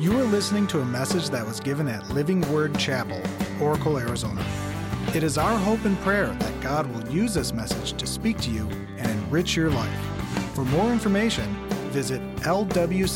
You 0.00 0.16
are 0.16 0.24
listening 0.26 0.68
to 0.68 0.80
a 0.80 0.84
message 0.84 1.28
that 1.30 1.44
was 1.44 1.58
given 1.58 1.88
at 1.88 2.08
Living 2.10 2.40
Word 2.52 2.78
Chapel, 2.78 3.20
Oracle, 3.60 3.98
Arizona. 3.98 4.46
It 5.12 5.24
is 5.24 5.36
our 5.36 5.58
hope 5.58 5.84
and 5.84 5.98
prayer 6.02 6.28
that 6.28 6.60
God 6.60 6.86
will 6.86 7.04
use 7.08 7.34
this 7.34 7.52
message 7.52 7.94
to 7.94 8.06
speak 8.06 8.38
to 8.42 8.50
you 8.52 8.68
and 8.96 9.10
enrich 9.10 9.56
your 9.56 9.70
life. 9.70 9.98
For 10.54 10.64
more 10.66 10.92
information, 10.92 11.52
visit 11.90 12.20
lwcoracle.org. 12.42 13.08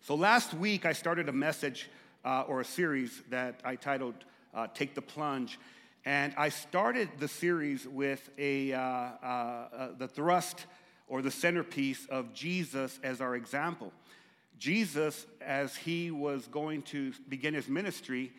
So 0.00 0.14
last 0.14 0.54
week 0.54 0.86
I 0.86 0.92
started 0.92 1.28
a 1.28 1.32
message 1.32 1.90
uh, 2.24 2.42
or 2.42 2.60
a 2.60 2.64
series 2.64 3.20
that 3.30 3.58
I 3.64 3.74
titled 3.74 4.14
uh, 4.58 4.66
Take 4.74 4.94
the 4.94 5.02
Plunge. 5.02 5.58
And 6.04 6.34
I 6.36 6.48
started 6.48 7.08
the 7.18 7.28
series 7.28 7.86
with 7.86 8.28
a, 8.38 8.72
uh, 8.72 8.80
uh, 8.80 9.24
uh, 9.24 9.88
the 9.96 10.08
thrust 10.08 10.66
or 11.06 11.22
the 11.22 11.30
centerpiece 11.30 12.06
of 12.06 12.34
Jesus 12.34 12.98
as 13.02 13.20
our 13.20 13.36
example. 13.36 13.92
Jesus, 14.58 15.26
as 15.40 15.76
he 15.76 16.10
was 16.10 16.46
going 16.48 16.82
to 16.82 17.12
begin 17.28 17.54
his 17.54 17.68
ministry, 17.68 18.32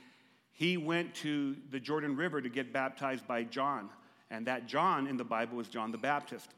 he 0.51 0.75
went 0.75 1.15
to 1.15 1.55
the 1.71 1.79
Jordan 1.79 2.17
River 2.17 2.41
to 2.41 2.49
get 2.49 2.73
baptized 2.73 3.25
by 3.25 3.43
John. 3.43 3.89
And 4.29 4.45
that 4.47 4.67
John 4.67 5.07
in 5.07 5.15
the 5.15 5.23
Bible 5.23 5.57
was 5.57 5.69
John 5.69 5.91
the 5.91 5.97
Baptist. 5.97 6.49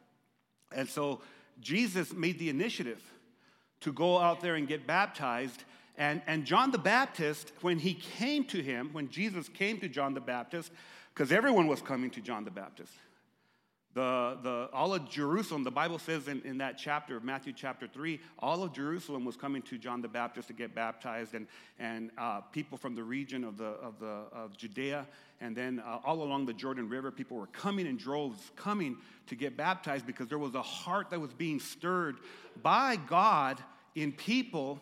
And 0.76 0.90
so 0.90 1.21
Jesus 1.59 2.12
made 2.13 2.40
the 2.40 2.49
initiative 2.49 3.02
to 3.82 3.93
go 3.93 4.18
out 4.18 4.41
there 4.41 4.55
and 4.55 4.68
get 4.68 4.88
baptized. 4.88 5.63
And, 6.02 6.23
and 6.26 6.46
John 6.46 6.72
the 6.72 6.80
Baptist, 6.80 7.52
when 7.62 7.78
he 7.78 7.94
came 7.94 8.44
to 8.46 8.60
him, 8.60 8.90
when 8.91 9.12
Jesus 9.12 9.48
came 9.48 9.80
to 9.82 9.88
John 9.88 10.16
the 10.16 10.20
Baptist, 10.20 10.72
because 11.14 11.32
everyone 11.32 11.68
was 11.68 11.80
coming 11.80 12.10
to 12.10 12.22
John 12.22 12.44
the 12.44 12.50
Baptist. 12.50 12.91
The, 13.93 14.35
the, 14.41 14.70
all 14.74 14.96
of 14.96 15.08
Jerusalem, 15.08 15.63
the 15.63 15.70
Bible 15.70 15.99
says 15.99 16.27
in, 16.27 16.41
in 16.41 16.58
that 16.58 16.80
chapter 16.80 17.18
of 17.18 17.24
Matthew 17.24 17.54
chapter 17.55 17.88
3, 17.88 18.20
all 18.40 18.63
of 18.63 18.74
Jerusalem 18.74 19.26
was 19.26 19.38
coming 19.38 19.62
to 19.62 19.77
John 19.77 20.02
the 20.02 20.08
Baptist 20.08 20.48
to 20.48 20.55
get 20.55 20.74
baptized, 20.74 21.35
and, 21.35 21.46
and 21.77 22.10
uh, 22.18 22.41
people 22.52 22.80
from 22.80 22.96
the 22.96 23.04
region 23.04 23.43
of, 23.43 23.60
the, 23.60 23.65
of, 23.65 23.99
the, 23.99 24.24
of 24.34 24.58
Judea, 24.58 25.05
and 25.40 25.55
then 25.55 25.84
uh, 25.86 25.99
all 26.04 26.24
along 26.24 26.48
the 26.48 26.54
Jordan 26.54 26.90
River, 26.90 27.12
people 27.12 27.38
were 27.38 27.46
coming 27.46 27.86
in 27.86 27.96
droves, 27.96 28.49
coming 28.55 28.98
to 29.27 29.36
get 29.36 29.55
baptized 29.55 30.08
because 30.08 30.27
there 30.30 30.40
was 30.40 30.55
a 30.55 30.63
heart 30.63 31.12
that 31.12 31.21
was 31.21 31.32
being 31.32 31.60
stirred 31.60 32.15
by 32.63 32.96
God 32.96 33.60
in 33.93 34.12
people 34.12 34.82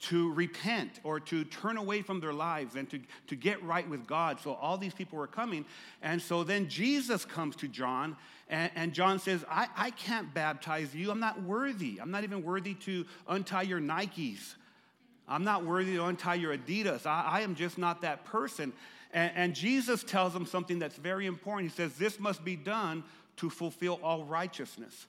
to 0.00 0.32
repent 0.32 1.00
or 1.04 1.20
to 1.20 1.44
turn 1.44 1.76
away 1.76 2.02
from 2.02 2.20
their 2.20 2.32
lives 2.32 2.74
and 2.74 2.88
to, 2.90 2.98
to 3.26 3.36
get 3.36 3.62
right 3.62 3.88
with 3.88 4.06
God. 4.06 4.40
So 4.40 4.54
all 4.54 4.78
these 4.78 4.94
people 4.94 5.18
were 5.18 5.26
coming. 5.26 5.64
And 6.02 6.20
so 6.20 6.42
then 6.42 6.68
Jesus 6.68 7.24
comes 7.24 7.54
to 7.56 7.68
John, 7.68 8.16
and, 8.48 8.70
and 8.74 8.92
John 8.92 9.18
says, 9.18 9.44
I, 9.48 9.68
I 9.76 9.90
can't 9.90 10.32
baptize 10.32 10.94
you. 10.94 11.10
I'm 11.10 11.20
not 11.20 11.42
worthy. 11.42 11.98
I'm 12.00 12.10
not 12.10 12.24
even 12.24 12.42
worthy 12.42 12.74
to 12.74 13.04
untie 13.28 13.62
your 13.62 13.80
Nikes. 13.80 14.54
I'm 15.28 15.44
not 15.44 15.64
worthy 15.64 15.96
to 15.96 16.04
untie 16.06 16.36
your 16.36 16.56
Adidas. 16.56 17.06
I, 17.06 17.22
I 17.22 17.40
am 17.42 17.54
just 17.54 17.76
not 17.76 18.00
that 18.00 18.24
person. 18.24 18.72
And, 19.12 19.32
and 19.34 19.54
Jesus 19.54 20.02
tells 20.02 20.34
him 20.34 20.46
something 20.46 20.78
that's 20.78 20.96
very 20.96 21.26
important. 21.26 21.70
He 21.70 21.76
says, 21.76 21.94
This 21.94 22.18
must 22.18 22.44
be 22.44 22.56
done 22.56 23.04
to 23.36 23.50
fulfill 23.50 24.00
all 24.02 24.24
righteousness. 24.24 25.06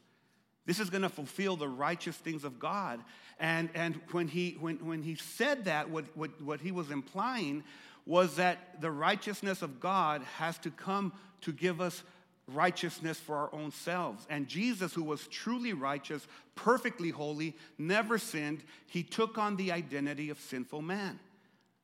This 0.69 0.79
is 0.79 0.91
going 0.91 1.01
to 1.01 1.09
fulfill 1.09 1.55
the 1.55 1.67
righteous 1.67 2.15
things 2.15 2.43
of 2.43 2.59
God. 2.59 2.99
And, 3.39 3.69
and 3.73 3.99
when, 4.11 4.27
he, 4.27 4.55
when, 4.59 4.75
when 4.85 5.01
he 5.01 5.15
said 5.15 5.65
that, 5.65 5.89
what, 5.89 6.05
what, 6.15 6.39
what 6.43 6.61
he 6.61 6.71
was 6.71 6.91
implying 6.91 7.63
was 8.05 8.35
that 8.35 8.79
the 8.79 8.91
righteousness 8.91 9.63
of 9.63 9.79
God 9.79 10.21
has 10.37 10.59
to 10.59 10.69
come 10.69 11.11
to 11.41 11.51
give 11.51 11.81
us 11.81 12.03
righteousness 12.47 13.19
for 13.19 13.35
our 13.35 13.49
own 13.51 13.71
selves. 13.71 14.27
And 14.29 14.47
Jesus, 14.47 14.93
who 14.93 15.01
was 15.01 15.25
truly 15.29 15.73
righteous, 15.73 16.27
perfectly 16.53 17.09
holy, 17.09 17.55
never 17.79 18.19
sinned, 18.19 18.61
he 18.85 19.01
took 19.01 19.39
on 19.39 19.55
the 19.55 19.71
identity 19.71 20.29
of 20.29 20.39
sinful 20.39 20.83
man. 20.83 21.17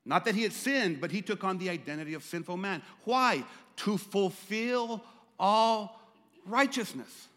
Not 0.05 0.25
that 0.25 0.35
he 0.35 0.43
had 0.43 0.53
sinned, 0.53 1.01
but 1.01 1.09
he 1.09 1.23
took 1.23 1.43
on 1.43 1.57
the 1.57 1.71
identity 1.71 2.13
of 2.13 2.23
sinful 2.23 2.57
man. 2.57 2.83
Why? 3.03 3.45
To 3.77 3.97
fulfill 3.97 5.03
all 5.39 5.99
righteousness 6.45 7.29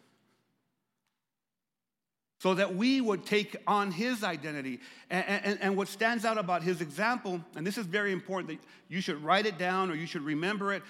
so 2.39 2.53
that 2.53 2.73
we 2.75 3.01
would 3.01 3.25
take 3.25 3.55
on 3.67 3.91
his 3.91 4.23
identity. 4.23 4.79
And, 5.09 5.25
and, 5.27 5.61
and, 5.61 5.77
what 5.77 5.89
stands 5.89 6.23
out 6.23 6.37
about 6.37 6.63
his 6.63 6.79
example, 6.79 7.43
and 7.55 7.67
this 7.67 7.77
is 7.77 7.85
very 7.85 8.13
important 8.13 8.49
that 8.49 8.65
you 8.87 9.01
should 9.01 9.21
write 9.21 9.45
it 9.45 9.57
down 9.57 9.91
or 9.91 9.95
you 9.95 10.07
should 10.07 10.23
remember 10.23 10.73
it. 10.73 10.81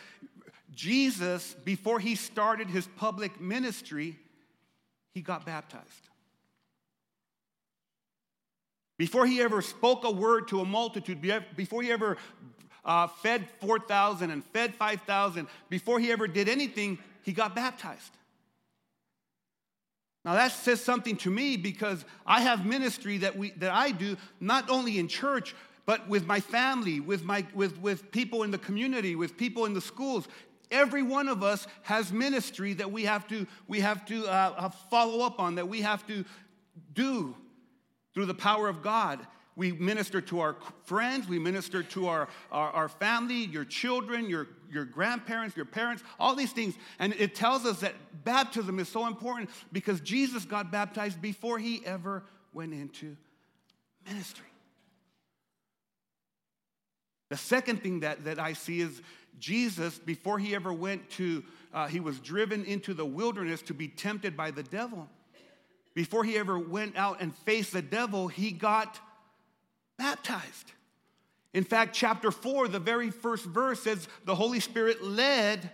Jesus, 0.76 1.56
before 1.66 2.00
he 2.00 2.16
started 2.16 2.70
his 2.70 2.88
public 2.98 3.42
ministry, 3.42 4.18
he 5.14 5.22
got 5.22 5.46
baptized. 5.46 6.10
Before 9.00 9.26
he 9.26 9.42
ever 9.42 9.62
spoke 9.62 10.04
a 10.04 10.12
word 10.12 10.50
to 10.50 10.60
a 10.60 10.66
multitude, 10.66 11.20
before 11.56 11.82
he 11.82 11.92
ever 11.92 12.18
uh, 12.86 13.08
fed 13.08 13.48
4,000 13.62 14.30
and 14.30 14.44
fed 14.46 14.76
5,000, 14.76 15.48
before 15.70 16.00
he 16.00 16.12
ever 16.12 16.28
did 16.28 16.48
anything, 16.48 17.00
he 17.24 17.34
got 17.34 17.56
baptized. 17.56 18.12
Now 20.26 20.34
that 20.34 20.52
says 20.52 20.82
something 20.82 21.16
to 21.18 21.30
me 21.30 21.58
because 21.58 22.04
I 22.26 22.42
have 22.42 22.66
ministry 22.66 23.20
that 23.20 23.38
we 23.38 23.52
that 23.52 23.72
I 23.72 23.92
do 23.92 24.18
not 24.40 24.70
only 24.70 25.00
in 25.00 25.08
church 25.08 25.56
but 25.86 26.08
with 26.08 26.28
my 26.28 26.40
family, 26.40 27.00
with 27.00 27.24
my 27.24 27.46
with 27.54 27.80
with 27.80 28.12
people 28.12 28.44
in 28.44 28.52
the 28.52 28.58
community, 28.58 29.16
with 29.16 29.38
people 29.38 29.66
in 29.66 29.74
the 29.74 29.82
schools. 29.82 30.28
Every 30.72 31.02
one 31.02 31.28
of 31.28 31.42
us 31.42 31.66
has 31.82 32.14
ministry 32.14 32.74
that 32.74 32.92
we 32.92 33.06
have 33.06 33.28
to 33.30 33.48
we 33.68 33.80
have 33.80 34.06
to 34.06 34.28
uh, 34.28 34.54
uh 34.58 34.70
follow 34.70 35.26
up 35.26 35.40
on 35.40 35.56
that 35.56 35.68
we 35.68 35.82
have 35.82 36.06
to 36.08 36.26
do 36.94 37.36
through 38.14 38.26
the 38.26 38.34
power 38.34 38.68
of 38.68 38.82
God. 38.82 39.26
We 39.56 39.72
minister 39.74 40.22
to 40.22 40.40
our 40.40 40.56
friends, 40.84 41.28
we 41.28 41.40
minister 41.40 41.84
to 41.84 42.08
our, 42.08 42.30
our, 42.52 42.70
our, 42.72 42.90
family, 42.90 43.46
your 43.46 43.66
children, 43.66 44.30
your, 44.30 44.48
your 44.72 44.86
grandparents, 44.86 45.56
your 45.56 45.66
parents, 45.66 46.04
all 46.20 46.36
these 46.36 46.52
things. 46.52 46.76
And 47.00 47.14
it 47.14 47.36
tells 47.36 47.66
us 47.66 47.80
that 47.82 47.96
baptism 48.24 48.80
is 48.80 48.88
so 48.88 49.08
important 49.08 49.50
because 49.72 50.00
Jesus 50.02 50.46
got 50.46 50.72
baptized 50.72 51.22
before 51.22 51.60
he 51.60 51.82
ever 51.86 52.24
went 52.54 52.74
into 52.74 53.16
ministry. 54.08 54.46
The 57.30 57.38
second 57.38 57.84
thing 57.84 58.00
that, 58.02 58.26
that 58.26 58.40
I 58.40 58.54
see 58.54 58.82
is 58.82 59.02
Jesus, 59.40 59.98
before 60.00 60.40
he 60.40 60.56
ever 60.56 60.74
went 60.74 61.10
to, 61.12 61.44
uh, 61.74 61.88
he 61.88 62.00
was 62.00 62.20
driven 62.20 62.66
into 62.66 62.94
the 62.94 63.06
wilderness 63.06 63.62
to 63.64 63.74
be 63.74 63.88
tempted 63.88 64.36
by 64.36 64.52
the 64.52 64.64
devil. 64.64 65.08
Before 65.94 66.24
he 66.24 66.38
ever 66.38 66.58
went 66.58 66.98
out 66.98 67.22
and 67.22 67.36
faced 67.36 67.74
the 67.74 67.82
devil, 67.82 68.28
he 68.28 68.52
got 68.52 69.00
baptized. 69.98 70.72
In 71.54 71.64
fact, 71.64 71.96
chapter 71.96 72.32
4, 72.32 72.68
the 72.68 72.80
very 72.80 73.10
first 73.10 73.46
verse 73.46 73.82
says 73.82 74.08
the 74.26 74.36
Holy 74.36 74.60
Spirit 74.60 75.04
led 75.04 75.72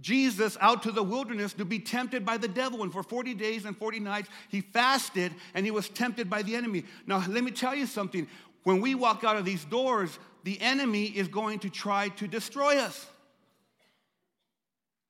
Jesus 0.00 0.56
out 0.60 0.82
to 0.82 0.92
the 0.92 1.02
wilderness 1.02 1.52
to 1.54 1.64
be 1.64 1.78
tempted 1.78 2.24
by 2.24 2.36
the 2.36 2.48
devil. 2.48 2.82
And 2.82 2.92
for 2.92 3.02
40 3.02 3.34
days 3.34 3.64
and 3.64 3.76
40 3.76 4.00
nights, 4.00 4.28
he 4.48 4.60
fasted 4.60 5.32
and 5.54 5.64
he 5.64 5.70
was 5.70 5.88
tempted 5.88 6.28
by 6.28 6.42
the 6.42 6.56
enemy. 6.56 6.84
Now, 7.06 7.24
let 7.28 7.42
me 7.42 7.50
tell 7.50 7.74
you 7.74 7.86
something. 7.86 8.28
When 8.64 8.80
we 8.80 8.94
walk 8.94 9.24
out 9.24 9.36
of 9.36 9.44
these 9.44 9.64
doors, 9.64 10.18
the 10.44 10.60
enemy 10.60 11.06
is 11.06 11.28
going 11.28 11.60
to 11.60 11.70
try 11.70 12.08
to 12.10 12.28
destroy 12.28 12.78
us. 12.78 13.06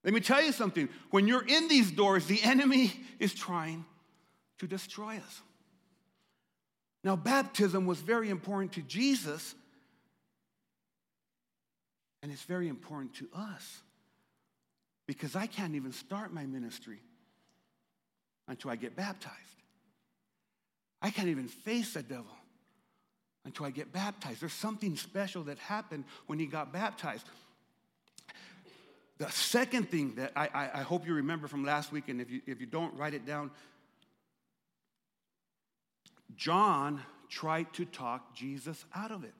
Let 0.05 0.15
me 0.15 0.21
tell 0.21 0.43
you 0.43 0.53
something. 0.53 0.89
When 1.11 1.29
you're 1.29 1.47
in 1.47 1.69
these 1.69 1.91
doors, 1.91 2.27
the 2.27 2.43
enemy 2.43 2.93
is 3.19 3.35
trying 3.35 3.85
to 4.59 4.67
destroy 4.67 5.17
us. 5.17 5.43
Now, 7.05 7.17
baptism 7.17 7.87
was 7.87 7.99
very 7.99 8.31
important 8.31 8.73
to 8.73 8.83
Jesus, 8.83 9.55
and 12.23 12.31
it's 12.31 12.45
very 12.45 12.69
important 12.69 13.15
to 13.15 13.29
us 13.35 13.81
because 15.07 15.35
I 15.35 15.47
can't 15.47 15.75
even 15.75 15.93
start 15.93 16.33
my 16.33 16.47
ministry 16.47 17.01
until 18.49 18.71
I 18.71 18.77
get 18.77 18.95
baptized. 18.97 19.37
I 21.01 21.11
can't 21.11 21.29
even 21.29 21.49
face 21.49 21.95
the 21.95 22.03
devil 22.03 22.37
until 23.45 23.67
I 23.67 23.71
get 23.71 23.93
baptized. 23.93 24.41
There's 24.41 24.53
something 24.53 24.97
special 24.97 25.43
that 25.45 25.59
happened 25.59 26.05
when 26.27 26.39
he 26.39 26.47
got 26.47 26.73
baptized. 26.73 27.27
The 29.19 29.29
second 29.31 29.91
thing 29.91 30.15
that 30.17 30.33
I, 30.37 30.49
I, 30.55 30.71
I 30.75 30.83
hope 30.83 31.07
you 31.07 31.15
remember 31.15 31.49
from 31.49 31.65
last 31.65 31.93
week, 31.93 32.09
and 32.09 32.21
if 32.21 32.31
you, 32.31 32.41
if 32.47 32.61
you 32.61 32.67
don't, 32.67 32.97
write 32.97 33.15
it 33.15 33.27
down 33.27 33.51
John 36.37 37.03
tried 37.29 37.73
to 37.75 37.85
talk 37.85 38.35
Jesus 38.35 38.85
out 38.95 39.11
of 39.11 39.25
it. 39.25 39.35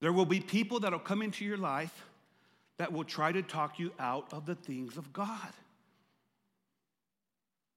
There 0.00 0.12
will 0.12 0.26
be 0.26 0.40
people 0.40 0.80
that 0.80 0.92
will 0.92 0.98
come 0.98 1.22
into 1.22 1.44
your 1.44 1.56
life 1.56 2.06
that 2.78 2.92
will 2.92 3.04
try 3.04 3.32
to 3.32 3.42
talk 3.42 3.78
you 3.78 3.92
out 3.98 4.32
of 4.32 4.46
the 4.46 4.54
things 4.54 4.96
of 4.96 5.12
God. 5.12 5.52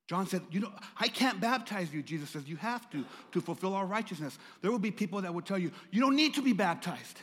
John 0.07 0.27
said, 0.27 0.41
You 0.51 0.59
know, 0.59 0.73
I 0.97 1.07
can't 1.07 1.39
baptize 1.39 1.93
you. 1.93 2.03
Jesus 2.03 2.29
says, 2.29 2.47
You 2.47 2.57
have 2.57 2.89
to, 2.91 3.05
to 3.31 3.41
fulfill 3.41 3.73
our 3.73 3.85
righteousness. 3.85 4.37
There 4.61 4.69
will 4.69 4.79
be 4.79 4.91
people 4.91 5.21
that 5.21 5.33
will 5.33 5.41
tell 5.41 5.57
you, 5.57 5.71
You 5.89 6.01
don't 6.01 6.15
need 6.15 6.33
to 6.35 6.41
be 6.41 6.53
baptized. 6.53 7.19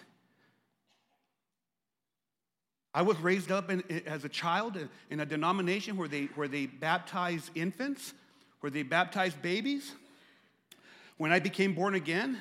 I 2.95 3.03
was 3.03 3.19
raised 3.19 3.53
up 3.53 3.71
in, 3.71 3.85
as 4.07 4.25
a 4.25 4.29
child 4.29 4.79
in 5.11 5.21
a 5.21 5.27
denomination 5.27 5.97
where 5.97 6.09
they, 6.09 6.25
where 6.35 6.49
they 6.49 6.67
baptize 6.67 7.51
infants, 7.55 8.15
where 8.61 8.71
they 8.71 8.83
baptize 8.83 9.35
babies. 9.35 9.93
When 11.19 11.31
I 11.31 11.39
became 11.39 11.75
born 11.75 11.95
again, 11.95 12.41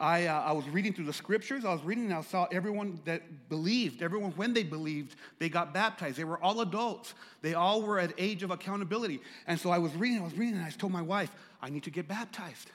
I, 0.00 0.26
uh, 0.26 0.40
I 0.40 0.52
was 0.52 0.66
reading 0.68 0.94
through 0.94 1.04
the 1.04 1.12
scriptures. 1.12 1.66
I 1.66 1.72
was 1.72 1.82
reading 1.82 2.06
and 2.06 2.14
I 2.14 2.22
saw 2.22 2.46
everyone 2.50 2.98
that 3.04 3.48
believed, 3.50 4.02
everyone 4.02 4.30
when 4.32 4.54
they 4.54 4.62
believed, 4.62 5.16
they 5.38 5.50
got 5.50 5.74
baptized. 5.74 6.16
They 6.16 6.24
were 6.24 6.42
all 6.42 6.62
adults. 6.62 7.12
They 7.42 7.52
all 7.52 7.82
were 7.82 7.98
at 7.98 8.14
age 8.16 8.42
of 8.42 8.50
accountability. 8.50 9.20
And 9.46 9.60
so 9.60 9.70
I 9.70 9.76
was 9.76 9.94
reading, 9.94 10.20
I 10.20 10.24
was 10.24 10.32
reading, 10.32 10.54
and 10.56 10.64
I 10.64 10.70
told 10.70 10.92
my 10.92 11.02
wife, 11.02 11.30
I 11.60 11.68
need 11.68 11.82
to 11.82 11.90
get 11.90 12.08
baptized. 12.08 12.70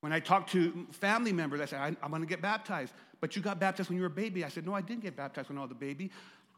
When 0.00 0.12
I 0.12 0.18
talked 0.18 0.50
to 0.52 0.86
family 0.90 1.32
members, 1.32 1.60
I 1.60 1.64
said, 1.66 1.80
I, 1.80 2.04
am 2.04 2.10
going 2.10 2.22
to 2.22 2.28
get 2.28 2.42
baptized. 2.42 2.92
But 3.20 3.36
you 3.36 3.42
got 3.42 3.60
baptized 3.60 3.90
when 3.90 3.96
you 3.96 4.02
were 4.02 4.08
a 4.08 4.10
baby. 4.10 4.44
I 4.44 4.48
said, 4.48 4.66
No, 4.66 4.74
I 4.74 4.80
didn't 4.80 5.02
get 5.02 5.16
baptized 5.16 5.48
when 5.48 5.58
I 5.58 5.62
was 5.62 5.70
a 5.70 5.74
baby. 5.74 6.10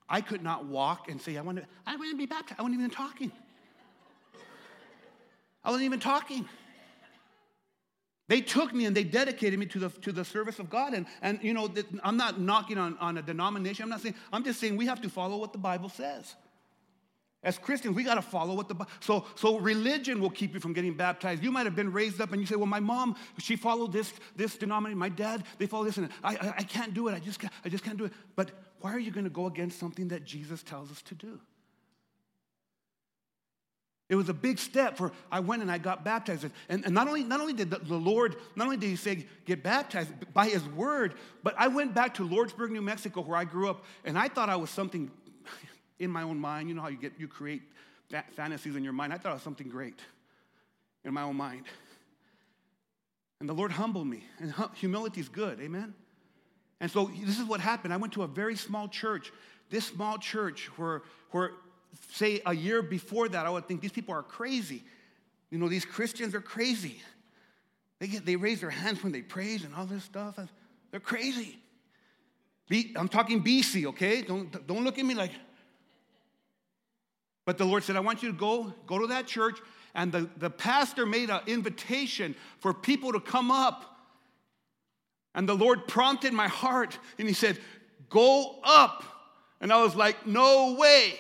I 0.08 0.20
could 0.20 0.42
not 0.42 0.64
walk 0.64 1.08
and 1.10 1.20
say, 1.20 1.36
I 1.36 1.42
want 1.42 1.58
to, 1.58 1.66
I 1.86 1.96
want 1.96 2.10
to 2.10 2.16
be 2.16 2.26
baptized. 2.26 2.58
I 2.58 2.62
wasn't 2.62 2.80
even 2.80 2.90
talking. 2.90 3.30
I 5.62 5.70
wasn't 5.70 5.84
even 5.84 6.00
talking. 6.00 6.48
They 8.30 8.40
took 8.40 8.72
me 8.72 8.84
and 8.84 8.96
they 8.96 9.02
dedicated 9.02 9.58
me 9.58 9.66
to 9.66 9.80
the, 9.80 9.88
to 10.02 10.12
the 10.12 10.24
service 10.24 10.60
of 10.60 10.70
God. 10.70 10.94
And, 10.94 11.04
and 11.20 11.40
you 11.42 11.52
know, 11.52 11.68
I'm 12.04 12.16
not 12.16 12.40
knocking 12.40 12.78
on, 12.78 12.96
on 12.98 13.18
a 13.18 13.22
denomination. 13.22 13.82
I'm 13.82 13.88
not 13.88 14.02
saying, 14.02 14.14
I'm 14.32 14.44
just 14.44 14.60
saying 14.60 14.76
we 14.76 14.86
have 14.86 15.00
to 15.02 15.08
follow 15.08 15.36
what 15.36 15.52
the 15.52 15.58
Bible 15.58 15.88
says. 15.88 16.36
As 17.42 17.58
Christians, 17.58 17.96
we 17.96 18.04
got 18.04 18.14
to 18.14 18.22
follow 18.22 18.54
what 18.54 18.68
the 18.68 18.76
so 19.00 19.24
so 19.34 19.58
religion 19.58 20.20
will 20.20 20.30
keep 20.30 20.54
you 20.54 20.60
from 20.60 20.74
getting 20.74 20.94
baptized. 20.94 21.42
You 21.42 21.50
might 21.50 21.66
have 21.66 21.74
been 21.74 21.92
raised 21.92 22.20
up 22.20 22.30
and 22.32 22.40
you 22.40 22.46
say, 22.46 22.54
"Well, 22.54 22.66
my 22.66 22.80
mom, 22.80 23.16
she 23.38 23.56
followed 23.56 23.92
this 23.94 24.12
this 24.36 24.56
denomination. 24.56 24.98
My 24.98 25.08
dad, 25.08 25.44
they 25.56 25.66
follow 25.66 25.84
this, 25.84 25.96
and 25.96 26.10
I, 26.22 26.34
I, 26.36 26.54
I 26.58 26.62
can't 26.62 26.92
do 26.92 27.08
it. 27.08 27.14
I 27.14 27.18
just 27.18 27.42
I 27.64 27.70
just 27.70 27.82
can't 27.82 27.96
do 27.96 28.04
it." 28.04 28.12
But 28.36 28.50
why 28.82 28.92
are 28.92 28.98
you 28.98 29.10
going 29.10 29.24
to 29.24 29.30
go 29.30 29.46
against 29.46 29.78
something 29.80 30.08
that 30.08 30.26
Jesus 30.26 30.62
tells 30.62 30.90
us 30.90 31.00
to 31.00 31.14
do? 31.14 31.40
It 34.10 34.16
was 34.16 34.28
a 34.28 34.34
big 34.34 34.58
step 34.58 34.96
for 34.96 35.12
I 35.30 35.38
went 35.38 35.62
and 35.62 35.70
I 35.70 35.78
got 35.78 36.04
baptized. 36.04 36.44
And, 36.68 36.84
and 36.84 36.92
not, 36.92 37.06
only, 37.06 37.22
not 37.22 37.40
only 37.40 37.52
did 37.52 37.70
the, 37.70 37.78
the, 37.78 37.94
Lord, 37.94 38.34
not 38.56 38.64
only 38.64 38.76
did 38.76 38.88
he 38.88 38.96
say 38.96 39.24
get 39.46 39.62
baptized 39.62 40.10
by 40.34 40.48
his 40.48 40.64
word, 40.70 41.14
but 41.44 41.54
I 41.56 41.68
went 41.68 41.94
back 41.94 42.14
to 42.14 42.28
Lordsburg, 42.28 42.70
New 42.70 42.82
Mexico, 42.82 43.20
where 43.20 43.38
I 43.38 43.44
grew 43.44 43.70
up, 43.70 43.84
and 44.04 44.18
I 44.18 44.26
thought 44.26 44.48
I 44.50 44.56
was 44.56 44.68
something 44.68 45.12
in 46.00 46.10
my 46.10 46.22
own 46.22 46.40
mind. 46.40 46.68
You 46.68 46.74
know 46.74 46.82
how 46.82 46.88
you 46.88 46.96
get 46.96 47.12
you 47.18 47.28
create 47.28 47.62
fantasies 48.32 48.74
in 48.74 48.82
your 48.82 48.92
mind. 48.92 49.12
I 49.12 49.16
thought 49.16 49.30
I 49.30 49.34
was 49.34 49.42
something 49.42 49.68
great 49.68 50.00
in 51.04 51.14
my 51.14 51.22
own 51.22 51.36
mind. 51.36 51.66
And 53.38 53.48
the 53.48 53.54
Lord 53.54 53.70
humbled 53.70 54.08
me. 54.08 54.24
And 54.40 54.52
humility 54.74 55.20
is 55.20 55.28
good, 55.28 55.60
amen? 55.60 55.94
And 56.80 56.90
so 56.90 57.12
this 57.24 57.38
is 57.38 57.44
what 57.44 57.60
happened. 57.60 57.94
I 57.94 57.96
went 57.96 58.14
to 58.14 58.24
a 58.24 58.26
very 58.26 58.56
small 58.56 58.88
church. 58.88 59.32
This 59.70 59.84
small 59.84 60.18
church 60.18 60.66
where, 60.76 61.02
where 61.30 61.52
say 62.12 62.42
a 62.46 62.54
year 62.54 62.82
before 62.82 63.28
that, 63.28 63.46
I 63.46 63.50
would 63.50 63.66
think 63.66 63.80
these 63.80 63.92
people 63.92 64.14
are 64.14 64.22
crazy. 64.22 64.82
You 65.50 65.58
know, 65.58 65.68
these 65.68 65.84
Christians 65.84 66.34
are 66.34 66.40
crazy. 66.40 67.02
They, 67.98 68.06
get, 68.06 68.24
they 68.24 68.36
raise 68.36 68.60
their 68.60 68.70
hands 68.70 69.02
when 69.02 69.12
they 69.12 69.22
praise 69.22 69.64
and 69.64 69.74
all 69.74 69.86
this 69.86 70.04
stuff. 70.04 70.38
They're 70.90 71.00
crazy. 71.00 71.58
I'm 72.96 73.08
talking 73.08 73.42
BC, 73.42 73.86
okay? 73.86 74.22
Don't, 74.22 74.66
don't 74.66 74.84
look 74.84 74.98
at 74.98 75.04
me 75.04 75.14
like, 75.14 75.32
but 77.44 77.58
the 77.58 77.64
Lord 77.64 77.82
said, 77.82 77.96
I 77.96 78.00
want 78.00 78.22
you 78.22 78.30
to 78.30 78.38
go, 78.38 78.72
go 78.86 78.98
to 78.98 79.08
that 79.08 79.26
church. 79.26 79.58
And 79.94 80.12
the, 80.12 80.30
the 80.36 80.50
pastor 80.50 81.04
made 81.04 81.30
an 81.30 81.40
invitation 81.46 82.36
for 82.60 82.72
people 82.72 83.12
to 83.12 83.20
come 83.20 83.50
up. 83.50 83.86
And 85.34 85.48
the 85.48 85.54
Lord 85.54 85.88
prompted 85.88 86.32
my 86.32 86.48
heart 86.48 86.98
and 87.18 87.26
he 87.26 87.34
said, 87.34 87.58
Go 88.08 88.58
up. 88.64 89.04
And 89.60 89.72
I 89.72 89.82
was 89.82 89.94
like, 89.94 90.26
No 90.26 90.76
way. 90.78 91.18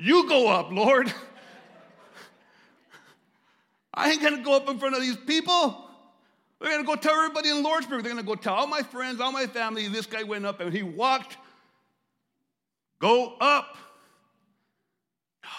You 0.00 0.28
go 0.28 0.48
up, 0.48 0.72
Lord. 0.72 1.12
I 3.94 4.10
ain't 4.10 4.22
gonna 4.22 4.42
go 4.42 4.56
up 4.56 4.68
in 4.68 4.78
front 4.78 4.94
of 4.94 5.02
these 5.02 5.16
people. 5.16 5.84
They're 6.60 6.70
gonna 6.70 6.84
go 6.84 6.94
tell 6.94 7.14
everybody 7.14 7.50
in 7.50 7.62
Lordsburg. 7.62 8.02
They're 8.02 8.12
gonna 8.12 8.22
go 8.22 8.34
tell 8.34 8.54
all 8.54 8.66
my 8.66 8.82
friends, 8.82 9.20
all 9.20 9.32
my 9.32 9.46
family, 9.46 9.88
this 9.88 10.06
guy 10.06 10.22
went 10.22 10.46
up 10.46 10.60
and 10.60 10.72
he 10.72 10.82
walked. 10.82 11.36
Go 12.98 13.34
up. 13.40 13.76
No. 15.42 15.50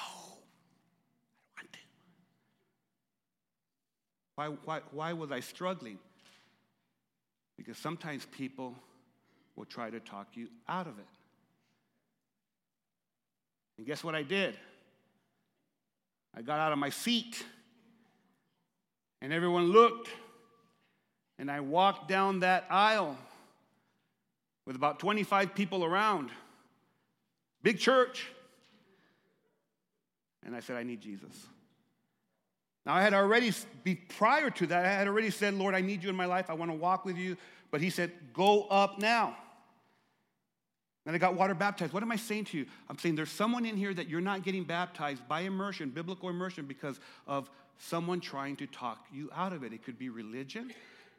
Why, 4.35 4.47
why, 4.65 4.81
why 4.91 5.13
was 5.13 5.31
I 5.31 5.39
struggling? 5.39 5.99
Because 7.57 7.77
sometimes 7.77 8.25
people 8.25 8.75
will 9.55 9.65
try 9.65 9.91
to 9.91 9.99
talk 9.99 10.29
you 10.33 10.47
out 10.67 10.87
of 10.87 10.97
it. 10.97 11.05
And 13.81 13.87
guess 13.87 14.03
what 14.03 14.13
I 14.13 14.21
did? 14.21 14.55
I 16.37 16.43
got 16.43 16.59
out 16.59 16.71
of 16.71 16.77
my 16.77 16.91
seat, 16.91 17.43
and 19.23 19.33
everyone 19.33 19.71
looked, 19.71 20.07
and 21.39 21.49
I 21.49 21.61
walked 21.61 22.07
down 22.07 22.41
that 22.41 22.67
aisle 22.69 23.17
with 24.67 24.75
about 24.75 24.99
25 24.99 25.55
people 25.55 25.83
around. 25.83 26.29
Big 27.63 27.79
church. 27.79 28.27
And 30.45 30.55
I 30.55 30.59
said, 30.59 30.75
I 30.75 30.83
need 30.83 31.01
Jesus. 31.01 31.47
Now, 32.85 32.93
I 32.93 33.01
had 33.01 33.15
already, 33.15 33.51
prior 34.09 34.51
to 34.51 34.67
that, 34.67 34.85
I 34.85 34.89
had 34.89 35.07
already 35.07 35.31
said, 35.31 35.55
Lord, 35.55 35.73
I 35.73 35.81
need 35.81 36.03
you 36.03 36.11
in 36.11 36.15
my 36.15 36.25
life. 36.25 36.51
I 36.51 36.53
want 36.53 36.69
to 36.69 36.77
walk 36.77 37.03
with 37.03 37.17
you. 37.17 37.35
But 37.71 37.81
he 37.81 37.89
said, 37.89 38.11
Go 38.31 38.65
up 38.65 38.99
now. 38.99 39.35
And 41.05 41.15
I 41.15 41.19
got 41.19 41.33
water 41.33 41.55
baptized. 41.55 41.93
What 41.93 42.03
am 42.03 42.11
I 42.11 42.15
saying 42.15 42.45
to 42.45 42.57
you? 42.59 42.65
I'm 42.89 42.97
saying 42.97 43.15
there's 43.15 43.31
someone 43.31 43.65
in 43.65 43.75
here 43.75 43.93
that 43.93 44.07
you're 44.07 44.21
not 44.21 44.43
getting 44.43 44.63
baptized 44.63 45.27
by 45.27 45.41
immersion, 45.41 45.89
biblical 45.89 46.29
immersion, 46.29 46.65
because 46.65 46.99
of 47.27 47.49
someone 47.79 48.19
trying 48.19 48.55
to 48.57 48.67
talk 48.67 49.05
you 49.11 49.29
out 49.35 49.51
of 49.51 49.63
it. 49.63 49.73
It 49.73 49.83
could 49.83 49.97
be 49.97 50.09
religion, 50.09 50.71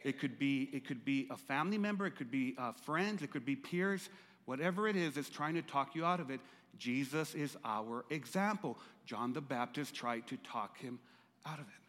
it 0.05 0.20
could 0.20 0.38
be, 0.38 0.70
it 0.73 0.87
could 0.87 1.05
be 1.05 1.26
a 1.31 1.37
family 1.37 1.79
member, 1.79 2.06
it 2.06 2.17
could 2.17 2.31
be 2.31 2.55
uh, 2.58 2.73
friends, 2.73 3.23
it 3.23 3.31
could 3.32 3.44
be 3.44 3.56
peers. 3.56 4.08
Whatever 4.44 4.88
it 4.88 4.96
is 4.96 5.14
that's 5.14 5.31
trying 5.31 5.55
to 5.55 5.62
talk 5.62 5.94
you 5.94 6.05
out 6.05 6.20
of 6.20 6.31
it, 6.31 6.40
Jesus 6.78 7.35
is 7.35 7.56
our 7.64 8.05
example. 8.11 8.78
John 9.05 9.32
the 9.32 9.40
Baptist 9.40 9.94
tried 9.94 10.26
to 10.28 10.37
talk 10.38 10.78
him 10.78 10.99
out 11.46 11.58
of 11.58 11.67
it. 11.67 11.81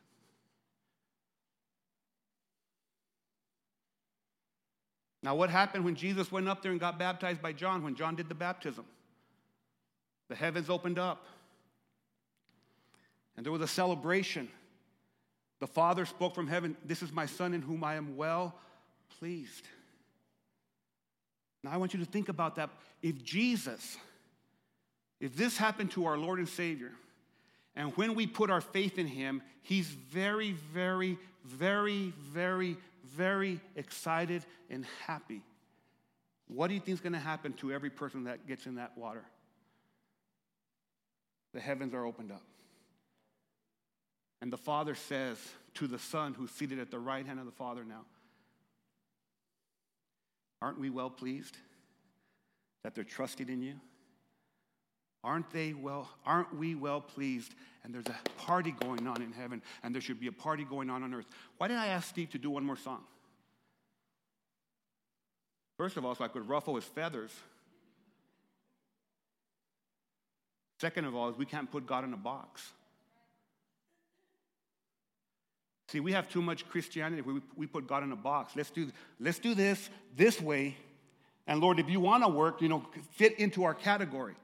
Now, 5.24 5.36
what 5.36 5.50
happened 5.50 5.86
when 5.86 5.96
Jesus 5.96 6.32
went 6.32 6.50
up 6.50 6.62
there 6.62 6.72
and 6.72 6.80
got 6.80 7.00
baptized 7.00 7.42
by 7.42 7.54
John, 7.54 7.82
when 7.82 7.96
John 7.96 8.16
did 8.16 8.28
the 8.28 8.36
baptism? 8.36 8.86
The 10.28 10.36
heavens 10.36 10.70
opened 10.70 11.00
up, 11.00 11.26
and 13.36 13.46
there 13.46 13.54
was 13.54 13.62
a 13.62 13.68
celebration. 13.68 14.50
The 15.60 15.68
Father 15.68 16.06
spoke 16.06 16.36
from 16.36 16.48
heaven, 16.48 16.76
This 16.84 17.02
is 17.02 17.14
my 17.14 17.26
Son 17.26 17.54
in 17.54 17.62
whom 17.62 17.86
I 17.86 17.96
am 17.96 18.18
well 18.18 18.54
pleased. 19.18 19.66
Now, 21.64 21.72
I 21.72 21.78
want 21.78 21.94
you 21.94 22.00
to 22.02 22.06
think 22.06 22.28
about 22.28 22.58
that. 22.58 22.70
If 23.02 23.24
Jesus, 23.24 23.98
if 25.22 25.38
this 25.38 25.56
happened 25.56 25.92
to 25.92 26.06
our 26.06 26.18
Lord 26.18 26.40
and 26.40 26.50
Savior, 26.50 26.92
and 27.76 27.96
when 27.96 28.14
we 28.14 28.28
put 28.28 28.50
our 28.50 28.62
faith 28.62 29.00
in 29.00 29.08
him, 29.08 29.42
he's 29.62 29.88
very, 29.88 30.52
very, 30.74 31.18
very, 31.46 32.14
very, 32.20 32.78
very 33.16 33.60
excited 33.76 34.46
and 34.70 34.86
happy. 35.06 35.42
What 36.48 36.68
do 36.68 36.74
you 36.74 36.80
think 36.80 36.96
is 36.96 37.02
going 37.02 37.14
to 37.14 37.20
happen 37.20 37.54
to 37.54 37.72
every 37.72 37.90
person 37.90 38.26
that 38.26 38.48
gets 38.48 38.66
in 38.66 38.76
that 38.76 38.98
water? 38.98 39.24
The 41.54 41.60
heavens 41.60 41.94
are 41.94 42.06
opened 42.06 42.32
up. 42.32 42.44
And 44.42 44.52
the 44.52 44.58
Father 44.58 44.96
says 44.96 45.38
to 45.76 45.88
the 45.88 46.00
Son, 46.00 46.34
who's 46.34 46.52
seated 46.52 46.80
at 46.80 46.92
the 46.92 47.00
right 47.00 47.26
hand 47.26 47.40
of 47.40 47.46
the 47.46 47.52
Father 47.52 47.84
now, 47.84 48.06
Aren't 50.64 50.80
we 50.80 50.90
well 50.90 51.10
pleased 51.10 51.58
that 52.84 52.96
they're 52.96 53.04
trusting 53.04 53.50
in 53.50 53.62
you? 53.62 53.76
Aren't 55.24 55.50
they 55.52 55.74
well, 55.74 56.10
aren't 56.26 56.56
we 56.58 56.76
well 56.76 57.00
pleased? 57.00 57.54
And 57.84 57.94
there's 57.94 58.08
a 58.08 58.42
party 58.42 58.72
going 58.72 59.08
on 59.08 59.22
in 59.22 59.32
heaven, 59.32 59.62
and 59.82 59.94
there 59.94 60.02
should 60.02 60.20
be 60.20 60.28
a 60.28 60.32
party 60.32 60.64
going 60.64 60.90
on 60.90 61.04
on 61.04 61.14
earth. 61.14 61.26
Why 61.58 61.68
did 61.68 61.78
I 61.78 61.88
ask 61.88 62.10
Steve 62.10 62.32
to 62.32 62.38
do 62.38 62.50
one 62.50 62.66
more 62.66 62.78
song? 62.78 63.04
First 65.78 65.98
of 65.98 66.06
all, 66.06 66.14
so 66.16 66.24
I 66.24 66.28
could 66.28 66.48
ruffle 66.48 66.76
his 66.76 66.84
feathers. 66.84 67.32
Second 70.80 71.06
of 71.06 71.16
all, 71.16 71.30
is 71.30 71.38
we 71.38 71.46
can't 71.46 71.72
put 71.72 71.88
God 71.88 72.04
in 72.04 72.14
a 72.14 72.18
box. 72.18 72.62
See, 75.88 76.00
we 76.00 76.12
have 76.12 76.30
too 76.30 76.42
much 76.42 76.68
Christianity. 76.70 77.22
We, 77.22 77.42
we 77.56 77.68
put 77.68 77.88
God 77.88 78.04
in 78.04 78.12
a 78.12 78.18
box. 78.18 78.56
Let's 78.56 78.72
do, 78.72 78.92
let's 79.20 79.40
do 79.40 79.54
this 79.54 79.90
this 80.16 80.42
way. 80.42 80.76
And 81.48 81.62
Lord, 81.62 81.80
if 81.80 81.90
you 81.90 82.00
want 82.00 82.24
to 82.24 82.30
work, 82.30 82.62
you 82.62 82.70
know, 82.70 82.86
fit 83.12 83.40
into 83.40 83.64
our 83.64 83.74
category. 83.74 84.36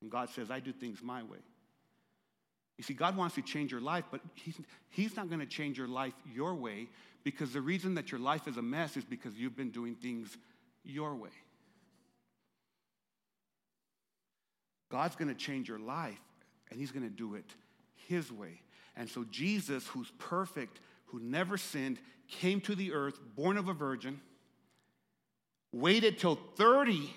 And 0.00 0.10
God 0.10 0.30
says, 0.30 0.50
I 0.50 0.60
do 0.60 0.72
things 0.72 1.02
my 1.02 1.22
way. 1.22 1.38
You 2.78 2.84
see, 2.84 2.94
God 2.94 3.16
wants 3.16 3.34
to 3.34 3.42
change 3.42 3.70
your 3.70 3.82
life, 3.82 4.04
but 4.10 4.20
He's, 4.34 4.58
he's 4.88 5.16
not 5.16 5.28
going 5.28 5.40
to 5.40 5.46
change 5.46 5.76
your 5.76 5.88
life 5.88 6.14
your 6.32 6.54
way 6.54 6.88
because 7.24 7.52
the 7.52 7.60
reason 7.60 7.94
that 7.94 8.10
your 8.10 8.20
life 8.20 8.48
is 8.48 8.56
a 8.56 8.62
mess 8.62 8.96
is 8.96 9.04
because 9.04 9.34
you've 9.34 9.56
been 9.56 9.70
doing 9.70 9.94
things 9.94 10.36
your 10.82 11.14
way. 11.14 11.28
God's 14.90 15.14
going 15.14 15.28
to 15.28 15.34
change 15.34 15.68
your 15.68 15.78
life, 15.78 16.18
and 16.70 16.80
He's 16.80 16.90
going 16.90 17.08
to 17.08 17.14
do 17.14 17.34
it 17.34 17.54
His 18.08 18.32
way. 18.32 18.60
And 18.96 19.08
so, 19.08 19.24
Jesus, 19.30 19.86
who's 19.86 20.10
perfect, 20.18 20.80
who 21.06 21.20
never 21.20 21.56
sinned, 21.56 21.98
came 22.28 22.60
to 22.62 22.74
the 22.74 22.92
earth, 22.92 23.20
born 23.36 23.56
of 23.56 23.68
a 23.68 23.72
virgin, 23.74 24.20
waited 25.72 26.18
till 26.18 26.38
30 26.56 27.10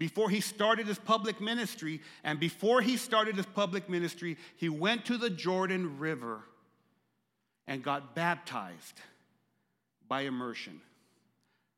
before 0.00 0.30
he 0.30 0.40
started 0.40 0.86
his 0.86 0.98
public 0.98 1.42
ministry. 1.42 2.00
And 2.24 2.40
before 2.40 2.80
he 2.80 2.96
started 2.96 3.36
his 3.36 3.44
public 3.44 3.88
ministry, 3.90 4.38
he 4.56 4.70
went 4.70 5.04
to 5.04 5.18
the 5.18 5.28
Jordan 5.28 5.98
River 5.98 6.40
and 7.66 7.82
got 7.82 8.14
baptized 8.14 8.98
by 10.08 10.22
immersion. 10.22 10.80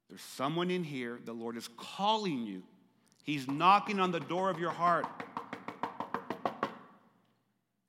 There's 0.08 0.22
someone 0.22 0.70
in 0.70 0.84
here, 0.84 1.18
the 1.24 1.32
Lord 1.32 1.56
is 1.56 1.68
calling 1.76 2.46
you. 2.46 2.62
He's 3.24 3.48
knocking 3.48 3.98
on 3.98 4.12
the 4.12 4.20
door 4.20 4.50
of 4.50 4.58
your 4.60 4.70
heart. 4.70 5.06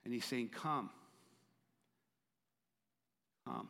And 0.03 0.13
he's 0.13 0.25
saying, 0.25 0.49
Come. 0.49 0.89
Come. 3.45 3.69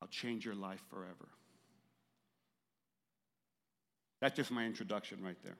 I'll 0.00 0.08
change 0.08 0.46
your 0.46 0.54
life 0.54 0.80
forever. 0.88 1.28
That's 4.20 4.36
just 4.36 4.50
my 4.50 4.64
introduction 4.64 5.18
right 5.22 5.36
there. 5.44 5.56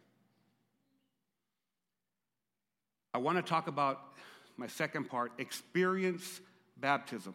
I 3.15 3.19
want 3.19 3.37
to 3.37 3.43
talk 3.43 3.69
about 3.69 4.01
my 4.57 4.67
second 4.67 5.09
part 5.09 5.33
experience 5.39 6.41
baptism. 6.77 7.35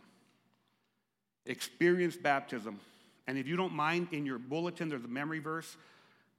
Experience 1.45 2.15
baptism. 2.15 2.79
And 3.27 3.37
if 3.37 3.47
you 3.47 3.55
don't 3.55 3.73
mind, 3.73 4.09
in 4.11 4.25
your 4.25 4.37
bulletin, 4.37 4.89
there's 4.89 5.03
a 5.03 5.09
memory 5.09 5.39
verse. 5.39 5.75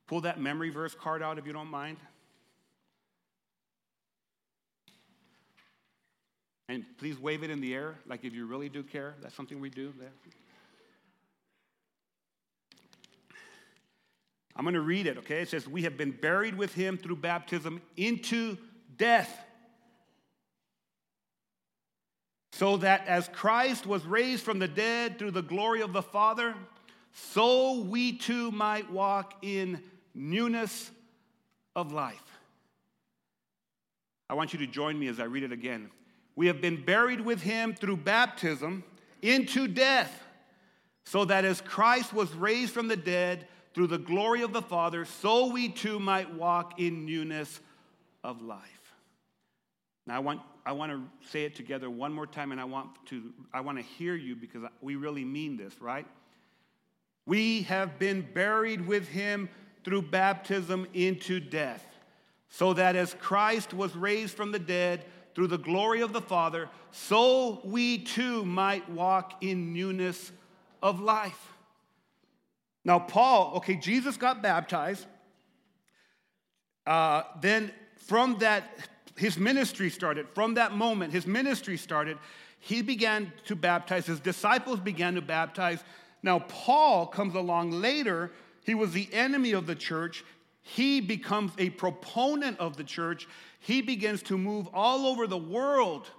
Pull 0.06 0.22
that 0.22 0.38
memory 0.38 0.70
verse 0.70 0.94
card 0.94 1.22
out 1.22 1.38
if 1.38 1.46
you 1.46 1.52
don't 1.52 1.70
mind. 1.70 1.96
And 6.68 6.84
please 6.98 7.18
wave 7.18 7.42
it 7.42 7.50
in 7.50 7.60
the 7.60 7.74
air, 7.74 7.96
like 8.06 8.24
if 8.24 8.32
you 8.32 8.46
really 8.46 8.68
do 8.68 8.82
care. 8.82 9.14
That's 9.22 9.34
something 9.34 9.60
we 9.60 9.70
do. 9.70 9.92
There. 9.98 10.10
I'm 14.56 14.64
going 14.64 14.74
to 14.74 14.80
read 14.80 15.06
it, 15.06 15.18
okay? 15.18 15.42
It 15.42 15.48
says, 15.48 15.66
We 15.66 15.82
have 15.82 15.96
been 15.96 16.12
buried 16.12 16.56
with 16.56 16.74
him 16.74 16.96
through 16.96 17.16
baptism 17.16 17.82
into 17.96 18.56
death. 18.96 19.44
So 22.52 22.76
that 22.78 23.06
as 23.08 23.28
Christ 23.28 23.84
was 23.84 24.06
raised 24.06 24.44
from 24.44 24.60
the 24.60 24.68
dead 24.68 25.18
through 25.18 25.32
the 25.32 25.42
glory 25.42 25.82
of 25.82 25.92
the 25.92 26.02
Father, 26.02 26.54
so 27.12 27.80
we 27.80 28.12
too 28.12 28.52
might 28.52 28.90
walk 28.90 29.34
in 29.42 29.82
newness 30.14 30.90
of 31.74 31.92
life. 31.92 32.22
I 34.30 34.34
want 34.34 34.52
you 34.52 34.60
to 34.60 34.66
join 34.68 34.98
me 34.98 35.08
as 35.08 35.18
I 35.18 35.24
read 35.24 35.42
it 35.42 35.52
again. 35.52 35.90
We 36.36 36.46
have 36.46 36.60
been 36.60 36.84
buried 36.84 37.20
with 37.20 37.42
him 37.42 37.74
through 37.74 37.98
baptism 37.98 38.84
into 39.20 39.66
death, 39.66 40.22
so 41.04 41.24
that 41.24 41.44
as 41.44 41.60
Christ 41.60 42.12
was 42.12 42.32
raised 42.34 42.72
from 42.72 42.88
the 42.88 42.96
dead 42.96 43.48
through 43.74 43.88
the 43.88 43.98
glory 43.98 44.42
of 44.42 44.52
the 44.52 44.62
Father, 44.62 45.04
so 45.04 45.46
we 45.46 45.68
too 45.68 45.98
might 45.98 46.32
walk 46.32 46.80
in 46.80 47.04
newness 47.04 47.60
of 48.22 48.40
life. 48.40 48.60
Now, 50.06 50.16
I 50.16 50.18
want, 50.20 50.40
I 50.64 50.72
want 50.72 50.92
to 50.92 51.28
say 51.28 51.44
it 51.44 51.56
together 51.56 51.90
one 51.90 52.12
more 52.12 52.26
time, 52.26 52.52
and 52.52 52.60
I 52.60 52.64
want, 52.64 52.90
to, 53.06 53.32
I 53.52 53.60
want 53.60 53.78
to 53.78 53.84
hear 53.84 54.14
you 54.14 54.36
because 54.36 54.62
we 54.80 54.96
really 54.96 55.24
mean 55.24 55.56
this, 55.56 55.80
right? 55.80 56.06
We 57.26 57.62
have 57.62 57.98
been 57.98 58.26
buried 58.34 58.86
with 58.86 59.08
him 59.08 59.48
through 59.82 60.02
baptism 60.02 60.86
into 60.94 61.40
death, 61.40 61.84
so 62.48 62.74
that 62.74 62.94
as 62.94 63.14
Christ 63.14 63.74
was 63.74 63.96
raised 63.96 64.36
from 64.36 64.52
the 64.52 64.58
dead 64.58 65.04
through 65.34 65.48
the 65.48 65.58
glory 65.58 66.00
of 66.00 66.12
the 66.12 66.20
Father, 66.20 66.68
so 66.92 67.60
we 67.64 67.98
too 67.98 68.44
might 68.44 68.88
walk 68.88 69.42
in 69.42 69.72
newness 69.72 70.30
of 70.80 71.00
life. 71.00 71.53
Now, 72.84 72.98
Paul, 72.98 73.54
okay, 73.56 73.76
Jesus 73.76 74.16
got 74.16 74.42
baptized. 74.42 75.06
Uh, 76.86 77.22
then 77.40 77.72
from 77.96 78.38
that, 78.38 78.64
his 79.16 79.38
ministry 79.38 79.88
started. 79.90 80.28
From 80.34 80.54
that 80.54 80.72
moment, 80.72 81.12
his 81.12 81.26
ministry 81.26 81.76
started. 81.76 82.18
He 82.60 82.82
began 82.82 83.32
to 83.46 83.56
baptize. 83.56 84.06
His 84.06 84.20
disciples 84.20 84.80
began 84.80 85.14
to 85.14 85.22
baptize. 85.22 85.82
Now, 86.22 86.40
Paul 86.40 87.06
comes 87.06 87.34
along 87.34 87.70
later. 87.70 88.32
He 88.64 88.74
was 88.74 88.92
the 88.92 89.08
enemy 89.12 89.52
of 89.52 89.66
the 89.66 89.74
church. 89.74 90.24
He 90.62 91.00
becomes 91.00 91.52
a 91.58 91.70
proponent 91.70 92.58
of 92.58 92.76
the 92.76 92.84
church. 92.84 93.28
He 93.60 93.82
begins 93.82 94.22
to 94.24 94.38
move 94.38 94.66
all 94.72 95.06
over 95.06 95.26
the 95.26 95.38
world 95.38 96.10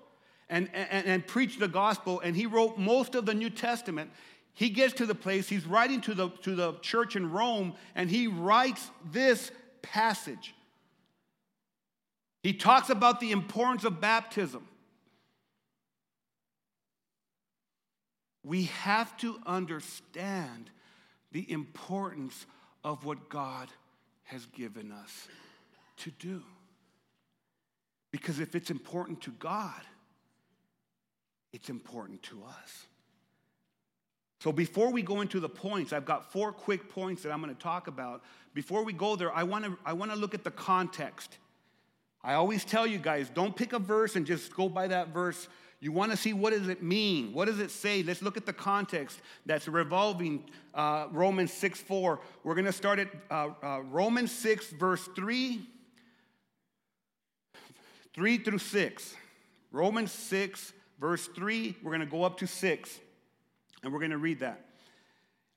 and, 0.49 0.69
and, 0.73 1.05
and 1.07 1.27
preach 1.27 1.57
the 1.57 1.67
gospel. 1.67 2.19
And 2.19 2.35
he 2.35 2.45
wrote 2.45 2.77
most 2.77 3.15
of 3.15 3.25
the 3.25 3.33
New 3.33 3.49
Testament 3.49 4.11
he 4.55 4.69
gets 4.69 4.93
to 4.95 5.05
the 5.05 5.13
place, 5.13 5.49
he's 5.49 5.65
writing 5.65 6.01
to 6.01 6.13
the, 6.13 6.29
to 6.29 6.55
the 6.55 6.73
church 6.81 7.15
in 7.15 7.31
Rome, 7.31 7.73
and 7.93 8.09
he 8.09 8.27
writes 8.27 8.89
this 9.11 9.51
passage. 9.81 10.55
He 12.41 12.53
talks 12.53 12.89
about 12.89 13.19
the 13.19 13.31
importance 13.31 13.83
of 13.83 13.99
baptism. 13.99 14.65
We 18.43 18.65
have 18.65 19.15
to 19.17 19.39
understand 19.45 20.69
the 21.31 21.51
importance 21.51 22.45
of 22.83 23.03
what 23.03 23.27
God 23.27 23.67
has 24.23 24.45
given 24.45 24.91
us 24.91 25.27
to 25.97 26.11
do. 26.11 26.43
Because 28.11 28.39
if 28.39 28.55
it's 28.55 28.69
important 28.69 29.21
to 29.23 29.31
God, 29.31 29.81
it's 31.51 31.69
important 31.69 32.23
to 32.23 32.43
us. 32.43 32.85
So 34.39 34.51
before 34.51 34.91
we 34.91 35.01
go 35.01 35.21
into 35.21 35.39
the 35.39 35.49
points, 35.49 35.93
I've 35.93 36.05
got 36.05 36.31
four 36.31 36.51
quick 36.51 36.89
points 36.89 37.23
that 37.23 37.31
I'm 37.31 37.41
going 37.41 37.55
to 37.55 37.61
talk 37.61 37.87
about. 37.87 38.23
Before 38.53 38.83
we 38.83 38.93
go 38.93 39.15
there, 39.15 39.33
I 39.33 39.43
want 39.43 39.65
to 39.65 39.77
I 39.85 39.93
want 39.93 40.11
to 40.11 40.17
look 40.17 40.33
at 40.33 40.43
the 40.43 40.51
context. 40.51 41.37
I 42.23 42.33
always 42.33 42.65
tell 42.65 42.87
you 42.87 42.97
guys, 42.97 43.29
don't 43.29 43.55
pick 43.55 43.73
a 43.73 43.79
verse 43.79 44.15
and 44.15 44.25
just 44.25 44.53
go 44.55 44.67
by 44.67 44.87
that 44.87 45.09
verse. 45.09 45.47
You 45.79 45.91
want 45.91 46.11
to 46.11 46.17
see 46.17 46.33
what 46.33 46.53
does 46.53 46.67
it 46.67 46.81
mean? 46.81 47.33
What 47.33 47.45
does 47.45 47.59
it 47.59 47.69
say? 47.69 48.01
Let's 48.01 48.21
look 48.21 48.37
at 48.37 48.45
the 48.45 48.53
context 48.53 49.19
that's 49.45 49.67
revolving 49.67 50.43
uh, 50.73 51.07
Romans 51.11 51.53
6 51.53 51.81
4. 51.81 52.19
We're 52.43 52.55
going 52.55 52.65
to 52.65 52.71
start 52.71 52.99
at 52.99 53.09
uh, 53.29 53.49
uh, 53.61 53.81
Romans 53.81 54.31
6, 54.31 54.71
verse 54.71 55.07
3, 55.15 55.61
3 58.15 58.37
through 58.39 58.57
6. 58.57 59.15
Romans 59.71 60.11
6, 60.11 60.73
verse 60.99 61.27
3, 61.27 61.75
we're 61.83 61.91
going 61.91 61.99
to 61.99 62.05
go 62.05 62.23
up 62.23 62.37
to 62.37 62.47
6. 62.47 62.99
And 63.85 63.93
we're 63.93 63.99
going 63.99 64.11
to 64.11 64.17
read 64.17 64.39
that. 64.39 64.65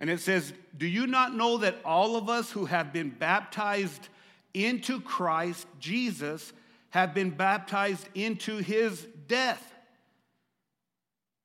And 0.00 0.10
it 0.10 0.20
says, 0.20 0.52
Do 0.76 0.86
you 0.86 1.06
not 1.06 1.34
know 1.34 1.56
that 1.56 1.76
all 1.82 2.14
of 2.16 2.28
us 2.28 2.50
who 2.50 2.66
have 2.66 2.92
been 2.92 3.08
baptized 3.08 4.08
into 4.52 5.00
Christ 5.00 5.66
Jesus 5.80 6.52
have 6.90 7.14
been 7.14 7.30
baptized 7.30 8.06
into 8.14 8.58
his 8.58 9.06
death? 9.26 9.72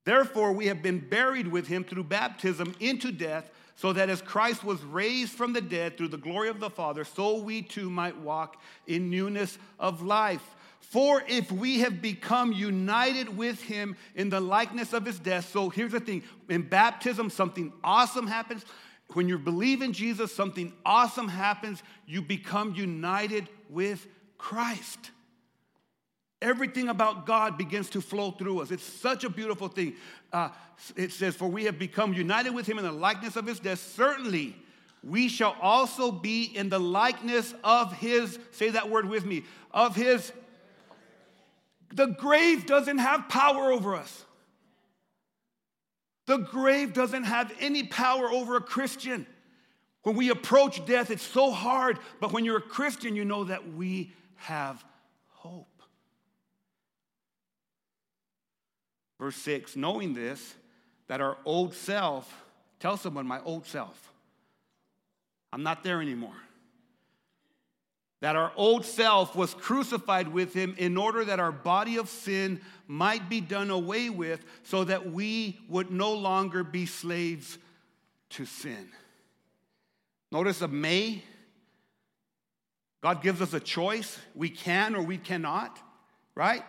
Therefore, 0.03 0.51
we 0.51 0.67
have 0.67 0.83
been 0.83 0.99
buried 0.99 1.47
with 1.47 1.67
him 1.67 1.85
through 1.85 2.03
baptism 2.03 2.75
into 2.81 3.13
death, 3.13 3.49
so 3.77 3.93
that 3.93 4.09
as 4.09 4.21
Christ 4.21 4.65
was 4.65 4.83
raised 4.83 5.31
from 5.31 5.53
the 5.53 5.61
dead 5.61 5.97
through 5.97 6.09
the 6.09 6.17
glory 6.17 6.49
of 6.49 6.59
the 6.59 6.69
Father, 6.69 7.05
so 7.05 7.37
we 7.37 7.61
too 7.61 7.89
might 7.89 8.17
walk 8.17 8.61
in 8.87 9.09
newness 9.09 9.57
of 9.79 10.01
life. 10.01 10.43
For 10.89 11.23
if 11.27 11.51
we 11.51 11.79
have 11.79 12.01
become 12.01 12.51
united 12.51 13.35
with 13.35 13.61
him 13.63 13.95
in 14.15 14.29
the 14.29 14.39
likeness 14.39 14.93
of 14.93 15.05
his 15.05 15.17
death, 15.17 15.49
so 15.49 15.69
here's 15.69 15.93
the 15.93 15.99
thing 15.99 16.23
in 16.49 16.61
baptism, 16.61 17.29
something 17.29 17.73
awesome 17.83 18.27
happens. 18.27 18.63
When 19.13 19.27
you 19.27 19.37
believe 19.37 19.81
in 19.81 19.93
Jesus, 19.93 20.33
something 20.35 20.73
awesome 20.85 21.27
happens. 21.27 21.81
You 22.05 22.21
become 22.21 22.75
united 22.75 23.47
with 23.69 24.05
Christ. 24.37 25.11
Everything 26.41 26.89
about 26.89 27.25
God 27.25 27.57
begins 27.57 27.89
to 27.91 28.01
flow 28.01 28.31
through 28.31 28.61
us. 28.61 28.69
It's 28.69 28.83
such 28.83 29.23
a 29.23 29.29
beautiful 29.29 29.69
thing. 29.69 29.95
Uh, 30.31 30.49
it 30.95 31.11
says, 31.11 31.35
For 31.35 31.47
we 31.47 31.63
have 31.63 31.79
become 31.79 32.13
united 32.13 32.53
with 32.53 32.67
him 32.67 32.77
in 32.77 32.83
the 32.83 32.91
likeness 32.91 33.35
of 33.35 33.47
his 33.47 33.59
death. 33.59 33.79
Certainly, 33.79 34.55
we 35.01 35.29
shall 35.29 35.55
also 35.61 36.11
be 36.11 36.43
in 36.43 36.69
the 36.69 36.79
likeness 36.79 37.53
of 37.63 37.93
his, 37.93 38.37
say 38.51 38.71
that 38.71 38.89
word 38.89 39.07
with 39.07 39.25
me, 39.25 39.43
of 39.71 39.95
his 39.95 40.33
the 41.93 42.07
grave 42.07 42.65
doesn't 42.65 42.97
have 42.97 43.29
power 43.29 43.71
over 43.71 43.95
us. 43.95 44.25
The 46.25 46.38
grave 46.38 46.93
doesn't 46.93 47.25
have 47.25 47.53
any 47.59 47.83
power 47.83 48.31
over 48.31 48.55
a 48.55 48.62
Christian. 48.62 49.27
When 50.03 50.15
we 50.15 50.29
approach 50.29 50.85
death, 50.85 51.12
it's 51.12 51.23
so 51.23 51.51
hard, 51.51 52.00
but 52.19 52.31
when 52.31 52.45
you're 52.45 52.57
a 52.57 52.62
Christian, 52.62 53.15
you 53.15 53.25
know 53.25 53.43
that 53.45 53.73
we 53.73 54.13
have 54.35 54.83
hope. 55.29 55.67
Verse 59.19 59.35
6 59.38 59.75
knowing 59.75 60.13
this, 60.13 60.55
that 61.07 61.21
our 61.21 61.38
old 61.45 61.73
self, 61.73 62.43
tell 62.79 62.97
someone, 62.97 63.27
my 63.27 63.41
old 63.43 63.65
self, 63.65 64.12
I'm 65.51 65.63
not 65.63 65.83
there 65.83 66.01
anymore. 66.01 66.35
That 68.23 68.37
our 68.37 68.53
old 68.55 68.85
self 68.85 69.35
was 69.35 69.53
crucified 69.53 70.29
with 70.29 70.53
him 70.53 70.75
in 70.77 70.95
order 70.95 71.25
that 71.25 71.41
our 71.41 71.51
body 71.51 71.97
of 71.97 72.07
sin 72.07 72.61
might 72.87 73.27
be 73.27 73.41
done 73.41 73.69
away 73.69 74.09
with, 74.09 74.45
so 74.63 74.85
that 74.85 75.11
we 75.11 75.59
would 75.67 75.91
no 75.91 76.13
longer 76.13 76.63
be 76.63 76.85
slaves 76.85 77.57
to 78.29 78.45
sin. 78.45 78.87
Notice 80.31 80.61
a 80.61 80.69
may. 80.69 81.21
God 83.01 83.21
gives 83.21 83.41
us 83.41 83.53
a 83.53 83.59
choice. 83.59 84.17
We 84.35 84.47
can 84.47 84.95
or 84.95 85.01
we 85.01 85.17
cannot, 85.17 85.77
right? 86.33 86.63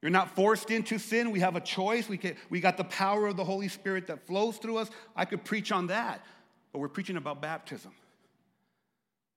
You're 0.00 0.10
not 0.10 0.34
forced 0.34 0.70
into 0.70 0.96
sin. 0.96 1.30
We 1.30 1.40
have 1.40 1.56
a 1.56 1.60
choice. 1.60 2.08
We, 2.08 2.16
can, 2.16 2.36
we 2.48 2.58
got 2.58 2.78
the 2.78 2.84
power 2.84 3.26
of 3.26 3.36
the 3.36 3.44
Holy 3.44 3.68
Spirit 3.68 4.06
that 4.06 4.26
flows 4.26 4.56
through 4.56 4.78
us. 4.78 4.88
I 5.14 5.26
could 5.26 5.44
preach 5.44 5.72
on 5.72 5.88
that, 5.88 6.24
but 6.72 6.78
we're 6.78 6.88
preaching 6.88 7.18
about 7.18 7.42
baptism. 7.42 7.92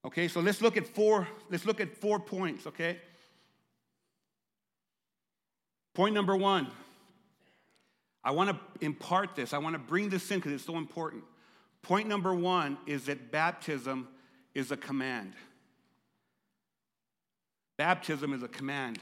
Okay, 0.06 0.28
so 0.28 0.42
let's 0.42 0.62
look 0.62 0.76
at 0.76 0.88
four, 0.88 1.28
let's 1.50 1.66
look 1.66 1.80
at 1.80 1.96
four 1.96 2.20
points, 2.20 2.68
okay? 2.68 3.00
Point 5.94 6.14
number 6.14 6.36
one. 6.36 6.68
I 8.24 8.32
want 8.32 8.50
to 8.50 8.86
impart 8.86 9.36
this. 9.36 9.54
I 9.54 9.58
want 9.58 9.74
to 9.74 9.80
bring 9.80 10.10
this 10.10 10.30
in 10.32 10.40
because 10.40 10.54
it's 10.54 10.66
so 10.66 10.78
important. 10.78 11.24
Point 11.82 12.08
number 12.08 12.34
one 12.34 12.78
is 12.86 13.06
that 13.06 13.32
baptism 13.32 14.08
is 14.56 14.72
a 14.72 14.78
command. 14.78 15.34
Baptism 17.78 18.34
is 18.34 18.44
a 18.44 18.48
command. 18.48 19.00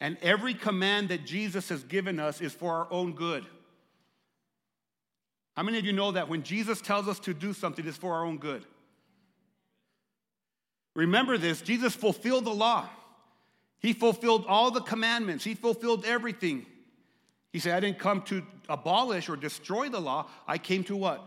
And 0.00 0.18
every 0.20 0.52
command 0.52 1.08
that 1.08 1.24
Jesus 1.24 1.68
has 1.70 1.82
given 1.84 2.20
us 2.20 2.40
is 2.40 2.52
for 2.52 2.72
our 2.72 2.88
own 2.90 3.12
good. 3.12 3.46
How 5.56 5.62
many 5.62 5.78
of 5.78 5.84
you 5.86 5.92
know 5.92 6.12
that 6.12 6.28
when 6.28 6.42
Jesus 6.42 6.80
tells 6.80 7.08
us 7.08 7.18
to 7.20 7.32
do 7.32 7.52
something, 7.52 7.86
it's 7.86 7.96
for 7.96 8.14
our 8.14 8.24
own 8.24 8.38
good? 8.38 8.64
Remember 10.94 11.36
this 11.38 11.60
Jesus 11.60 11.94
fulfilled 11.94 12.44
the 12.44 12.54
law, 12.54 12.88
He 13.78 13.92
fulfilled 13.92 14.44
all 14.48 14.70
the 14.70 14.80
commandments, 14.80 15.44
He 15.44 15.54
fulfilled 15.54 16.04
everything. 16.06 16.66
He 17.52 17.60
said, 17.60 17.76
I 17.76 17.80
didn't 17.80 18.00
come 18.00 18.22
to 18.22 18.42
abolish 18.68 19.28
or 19.28 19.36
destroy 19.36 19.88
the 19.88 20.00
law. 20.00 20.26
I 20.48 20.58
came 20.58 20.82
to 20.84 20.96
what? 20.96 21.22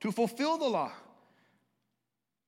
To 0.00 0.10
fulfill 0.10 0.58
the 0.58 0.66
law. 0.66 0.90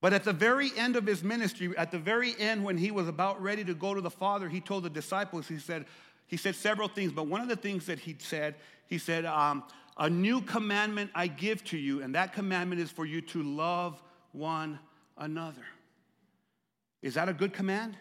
But 0.01 0.13
at 0.13 0.25
the 0.25 0.33
very 0.33 0.69
end 0.77 0.97
of 0.97 1.05
his 1.07 1.23
ministry, 1.23 1.73
at 1.77 1.91
the 1.91 1.97
very 1.97 2.35
end, 2.37 2.63
when 2.63 2.77
he 2.77 2.91
was 2.91 3.07
about 3.07 3.41
ready 3.41 3.63
to 3.63 3.73
go 3.73 3.93
to 3.93 4.01
the 4.01 4.09
Father, 4.09 4.49
he 4.49 4.59
told 4.59 4.83
the 4.83 4.89
disciples, 4.89 5.47
he 5.47 5.59
said, 5.59 5.85
he 6.27 6.37
said 6.37 6.55
several 6.55 6.87
things, 6.87 7.11
but 7.11 7.27
one 7.27 7.41
of 7.41 7.47
the 7.47 7.55
things 7.55 7.85
that 7.85 7.99
he 7.99 8.15
said, 8.19 8.55
he 8.87 8.97
said, 8.97 9.25
um, 9.25 9.63
A 9.97 10.09
new 10.09 10.41
commandment 10.41 11.11
I 11.15 11.27
give 11.27 11.63
to 11.65 11.77
you, 11.77 12.03
and 12.03 12.13
that 12.15 12.33
commandment 12.33 12.81
is 12.81 12.91
for 12.91 13.05
you 13.05 13.21
to 13.21 13.41
love 13.41 14.03
one 14.31 14.77
another. 15.17 15.65
Is 17.05 17.13
that 17.13 17.29
a 17.29 17.33
good 17.33 17.53
command? 17.53 17.95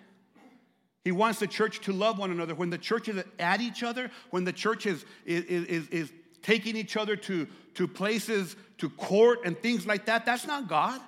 He 1.04 1.12
wants 1.12 1.38
the 1.38 1.46
church 1.46 1.80
to 1.80 1.92
love 1.92 2.18
one 2.18 2.30
another. 2.30 2.54
When 2.54 2.70
the 2.70 2.78
church 2.78 3.06
is 3.10 3.22
at 3.38 3.60
each 3.60 3.82
other, 3.82 4.10
when 4.30 4.44
the 4.44 4.52
church 4.52 4.86
is, 4.86 5.04
is, 5.26 5.44
is, 5.44 5.88
is 5.88 6.12
taking 6.42 6.74
each 6.74 6.96
other 6.96 7.14
to, 7.14 7.46
to 7.74 7.86
places, 7.86 8.56
to 8.78 8.88
court, 8.88 9.40
and 9.44 9.58
things 9.58 9.86
like 9.86 10.06
that, 10.06 10.24
that's 10.24 10.46
not 10.46 10.68
God. 10.68 11.02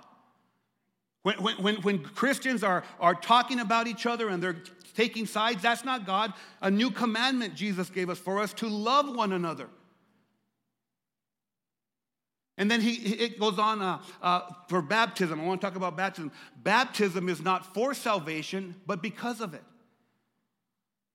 When, 1.22 1.36
when, 1.36 1.76
when 1.76 1.98
Christians 2.00 2.62
are, 2.62 2.84
are 3.00 3.14
talking 3.14 3.60
about 3.60 3.86
each 3.86 4.04
other 4.04 4.28
and 4.28 4.42
they're 4.42 4.62
taking 4.94 5.24
sides, 5.24 5.62
that's 5.62 5.82
not 5.82 6.04
God. 6.04 6.34
A 6.60 6.70
new 6.70 6.90
commandment 6.90 7.54
Jesus 7.54 7.88
gave 7.88 8.10
us 8.10 8.18
for 8.18 8.40
us 8.40 8.52
to 8.54 8.68
love 8.68 9.16
one 9.16 9.32
another. 9.32 9.68
And 12.58 12.70
then 12.70 12.80
he, 12.80 12.94
it 12.94 13.38
goes 13.38 13.58
on 13.58 13.82
uh, 13.82 14.02
uh, 14.22 14.40
for 14.68 14.80
baptism. 14.80 15.40
I 15.40 15.44
want 15.44 15.60
to 15.60 15.66
talk 15.66 15.76
about 15.76 15.96
baptism. 15.96 16.32
Baptism 16.62 17.28
is 17.28 17.42
not 17.42 17.74
for 17.74 17.92
salvation, 17.92 18.74
but 18.86 19.02
because 19.02 19.40
of 19.40 19.52
it. 19.52 19.62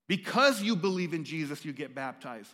Because 0.08 0.62
you 0.62 0.75
believe 0.75 1.13
in 1.13 1.23
Jesus, 1.23 1.65
you 1.65 1.73
get 1.73 1.95
baptized. 1.95 2.54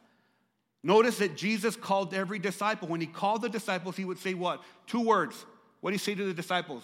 Notice 0.83 1.17
that 1.17 1.35
Jesus 1.35 1.75
called 1.75 2.13
every 2.13 2.39
disciple. 2.39 2.87
When 2.87 3.01
he 3.01 3.07
called 3.07 3.41
the 3.41 3.49
disciples, 3.49 3.97
he 3.97 4.05
would 4.05 4.19
say 4.19 4.33
what? 4.33 4.63
Two 4.85 5.01
words. 5.01 5.45
What 5.81 5.91
did 5.91 5.99
he 5.99 6.03
say 6.03 6.15
to 6.15 6.25
the 6.25 6.33
disciples? 6.33 6.83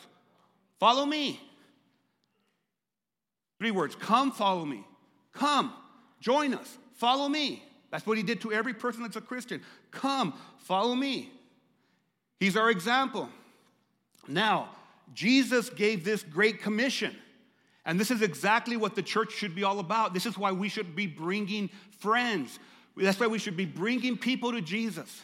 Follow 0.80 1.06
me. 1.06 1.40
Three 3.60 3.72
words 3.72 3.96
Come, 3.96 4.32
follow 4.32 4.66
me. 4.66 4.86
Come, 5.32 5.72
join 6.20 6.54
us. 6.54 6.78
Follow 6.96 7.30
me. 7.30 7.64
That's 7.92 8.06
what 8.06 8.18
he 8.18 8.24
did 8.24 8.42
to 8.42 8.52
every 8.52 8.74
person 8.74 9.04
that's 9.04 9.16
a 9.16 9.22
Christian. 9.22 9.62
Come, 9.92 10.34
follow 10.58 10.96
me. 10.96 11.32
He's 12.44 12.58
our 12.58 12.70
example. 12.70 13.30
Now, 14.28 14.68
Jesus 15.14 15.70
gave 15.70 16.04
this 16.04 16.24
great 16.24 16.62
commission. 16.62 17.16
And 17.86 17.98
this 17.98 18.12
is 18.12 18.22
exactly 18.22 18.76
what 18.76 18.96
the 18.96 19.02
church 19.02 19.32
should 19.32 19.56
be 19.56 19.64
all 19.64 19.80
about. 19.80 20.14
This 20.14 20.26
is 20.26 20.38
why 20.38 20.52
we 20.52 20.68
should 20.68 20.94
be 20.94 21.08
bringing 21.08 21.70
friends. 22.00 22.60
That's 22.98 23.18
why 23.18 23.28
we 23.28 23.40
should 23.40 23.56
be 23.56 23.66
bringing 23.66 24.18
people 24.18 24.52
to 24.52 24.60
Jesus. 24.60 25.24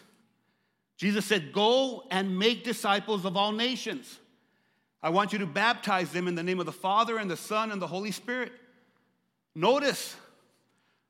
Jesus 0.96 1.26
said, 1.26 1.52
Go 1.52 2.06
and 2.10 2.40
make 2.40 2.64
disciples 2.64 3.26
of 3.26 3.36
all 3.36 3.52
nations. 3.52 4.18
I 5.04 5.10
want 5.10 5.34
you 5.34 5.40
to 5.40 5.46
baptize 5.46 6.12
them 6.14 6.26
in 6.26 6.36
the 6.36 6.44
name 6.44 6.62
of 6.62 6.66
the 6.66 6.72
Father 6.72 7.18
and 7.18 7.30
the 7.30 7.36
Son 7.36 7.74
and 7.74 7.82
the 7.82 7.88
Holy 7.88 8.12
Spirit. 8.12 8.54
Notice, 9.54 10.16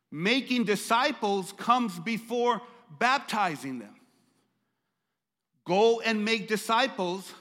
making 0.10 0.63
disciples 0.63 1.54
comes 1.54 2.00
before 2.00 2.63
baptizing 2.98 3.78
them. 3.78 3.93
Go 5.69 5.99
and 5.99 6.25
make 6.25 6.47
disciples 6.47 7.32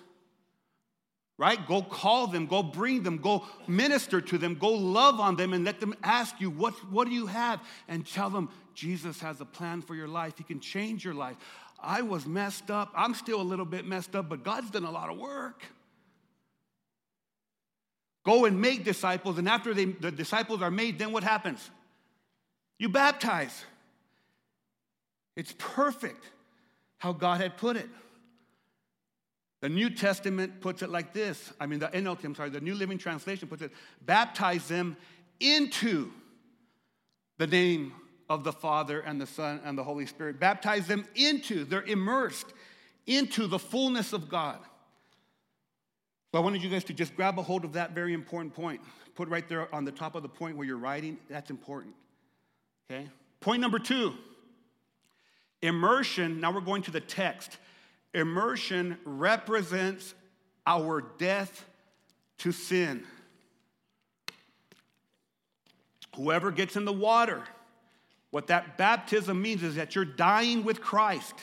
right? 1.39 1.65
Go 1.69 1.83
call 1.83 2.27
them, 2.27 2.47
go 2.47 2.63
bring 2.65 3.05
them, 3.05 3.19
go 3.19 3.47
minister 3.69 4.21
to 4.21 4.39
them, 4.39 4.57
go 4.57 4.71
love 4.71 5.21
on 5.21 5.37
them, 5.37 5.53
and 5.53 5.65
let 5.65 5.79
them 5.79 5.95
ask 6.03 6.41
you, 6.41 6.51
What, 6.51 6.75
what 6.91 7.07
do 7.07 7.15
you 7.15 7.27
have? 7.27 7.61
And 7.87 8.05
tell 8.05 8.29
them, 8.29 8.51
Jesus 8.75 9.21
has 9.21 9.41
a 9.41 9.45
plan 9.45 9.81
for 9.81 9.95
your 9.95 10.09
life. 10.09 10.35
He 10.37 10.45
can 10.45 10.61
change 10.61 11.05
your 11.05 11.15
life. 11.15 11.37
I 11.81 12.03
was 12.03 12.27
messed 12.27 12.71
up. 12.71 12.93
I'm 12.97 13.15
still 13.15 13.41
a 13.41 13.43
little 13.43 13.65
bit 13.65 13.87
messed 13.87 14.17
up, 14.17 14.29
but 14.29 14.43
God's 14.43 14.71
done 14.71 14.85
a 14.85 14.91
lot 14.91 15.11
of 15.11 15.17
work. 15.17 15.63
Go 18.27 18.45
and 18.45 18.61
make 18.61 18.85
disciples, 18.85 19.39
and 19.39 19.49
after 19.49 19.73
they, 19.73 19.87
the 19.87 20.11
disciples 20.11 20.61
are 20.61 20.73
made, 20.73 20.99
then 20.99 21.13
what 21.13 21.23
happens? 21.23 21.71
You 22.79 22.89
baptize. 22.89 23.65
It's 25.37 25.55
perfect 25.57 26.25
how 26.99 27.13
God 27.13 27.41
had 27.41 27.57
put 27.57 27.77
it. 27.77 27.89
The 29.61 29.69
New 29.69 29.91
Testament 29.91 30.61
puts 30.61 30.83
it 30.83 30.91
like 30.91 31.13
this. 31.13 31.53
I 31.61 31.67
mean, 31.67 31.81
the 31.81 31.89
NLT, 31.89 32.25
I'm 32.25 32.35
sorry, 32.35 32.51
the 32.51 32.61
New 32.61 32.75
Living 32.75 32.99
Translation 32.99 33.49
puts 33.49 33.63
it 33.63 33.73
baptize 34.05 34.69
them 34.69 34.97
into 35.41 36.11
the 37.39 37.47
name 37.47 37.93
of 38.29 38.45
the 38.45 38.53
Father 38.53 39.01
and 39.01 39.21
the 39.21 39.27
Son 39.27 39.61
and 39.65 39.77
the 39.77 39.85
Holy 39.85 40.07
Spirit. 40.07 40.39
Baptize 40.39 40.87
them 40.87 41.07
into, 41.15 41.65
they're 41.65 41.83
immersed 41.83 42.47
into 43.07 43.47
the 43.47 43.59
fullness 43.59 44.13
of 44.13 44.29
God. 44.29 44.59
So 46.31 46.39
I 46.39 46.43
wanted 46.43 46.63
you 46.63 46.69
guys 46.69 46.85
to 46.85 46.93
just 46.93 47.17
grab 47.17 47.39
a 47.39 47.43
hold 47.43 47.65
of 47.65 47.73
that 47.73 47.93
very 47.93 48.13
important 48.13 48.55
point. 48.55 48.81
Put 49.15 49.29
right 49.29 49.49
there 49.49 49.75
on 49.75 49.85
the 49.85 49.93
top 49.93 50.15
of 50.15 50.23
the 50.23 50.29
point 50.29 50.57
where 50.57 50.67
you're 50.67 50.77
writing. 50.77 51.17
That's 51.29 51.51
important. 51.51 51.95
Okay? 52.91 53.09
Point 53.41 53.61
number 53.61 53.79
two 53.79 54.15
immersion. 55.63 56.41
Now 56.41 56.53
we're 56.53 56.61
going 56.61 56.83
to 56.83 56.91
the 56.91 57.01
text. 57.01 57.59
Immersion 58.15 58.99
represents 59.05 60.15
our 60.67 61.03
death 61.19 61.65
to 62.39 62.53
sin. 62.53 63.05
Whoever 66.17 66.51
gets 66.51 66.77
in 66.77 66.85
the 66.85 66.93
water, 66.93 67.43
what 68.31 68.49
that 68.49 68.77
baptism 68.77 69.41
means 69.41 69.63
is 69.63 69.77
that 69.77 69.95
you're 69.95 70.05
dying 70.05 70.65
with 70.65 70.81
Christ. 70.81 71.35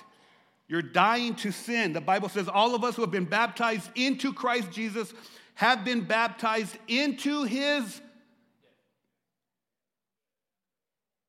You're 0.67 0.81
dying 0.81 1.35
to 1.35 1.51
sin. 1.51 1.93
The 1.93 2.01
Bible 2.01 2.29
says 2.29 2.47
all 2.47 2.75
of 2.75 2.83
us 2.83 2.95
who 2.95 3.01
have 3.03 3.11
been 3.11 3.25
baptized 3.25 3.89
into 3.95 4.33
Christ 4.33 4.71
Jesus 4.71 5.13
have 5.55 5.85
been 5.85 6.01
baptized 6.01 6.77
into 6.87 7.43
his 7.43 8.01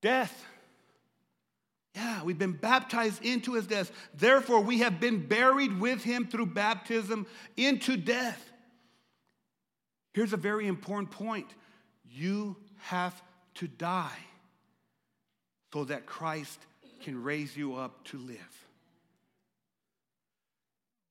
death. 0.03 0.44
Yeah, 1.97 2.23
we've 2.25 2.39
been 2.39 2.53
baptized 2.53 3.25
into 3.25 3.55
his 3.55 3.67
death. 3.67 3.91
Therefore, 4.15 4.61
we 4.61 4.81
have 4.81 5.01
been 5.01 5.27
buried 5.27 5.81
with 5.81 6.05
him 6.05 6.27
through 6.27 6.47
baptism 6.47 7.27
into 7.57 7.97
death. 7.97 8.53
Here's 10.13 10.35
a 10.35 10.37
very 10.37 10.67
important 10.67 11.11
point 11.11 11.47
you 12.11 12.57
have 12.81 13.21
to 13.55 13.67
die 13.67 14.19
so 15.73 15.85
that 15.85 16.05
Christ 16.05 16.61
can 17.01 17.23
raise 17.23 17.57
you 17.57 17.77
up 17.77 18.05
to 18.09 18.19
live. 18.19 18.67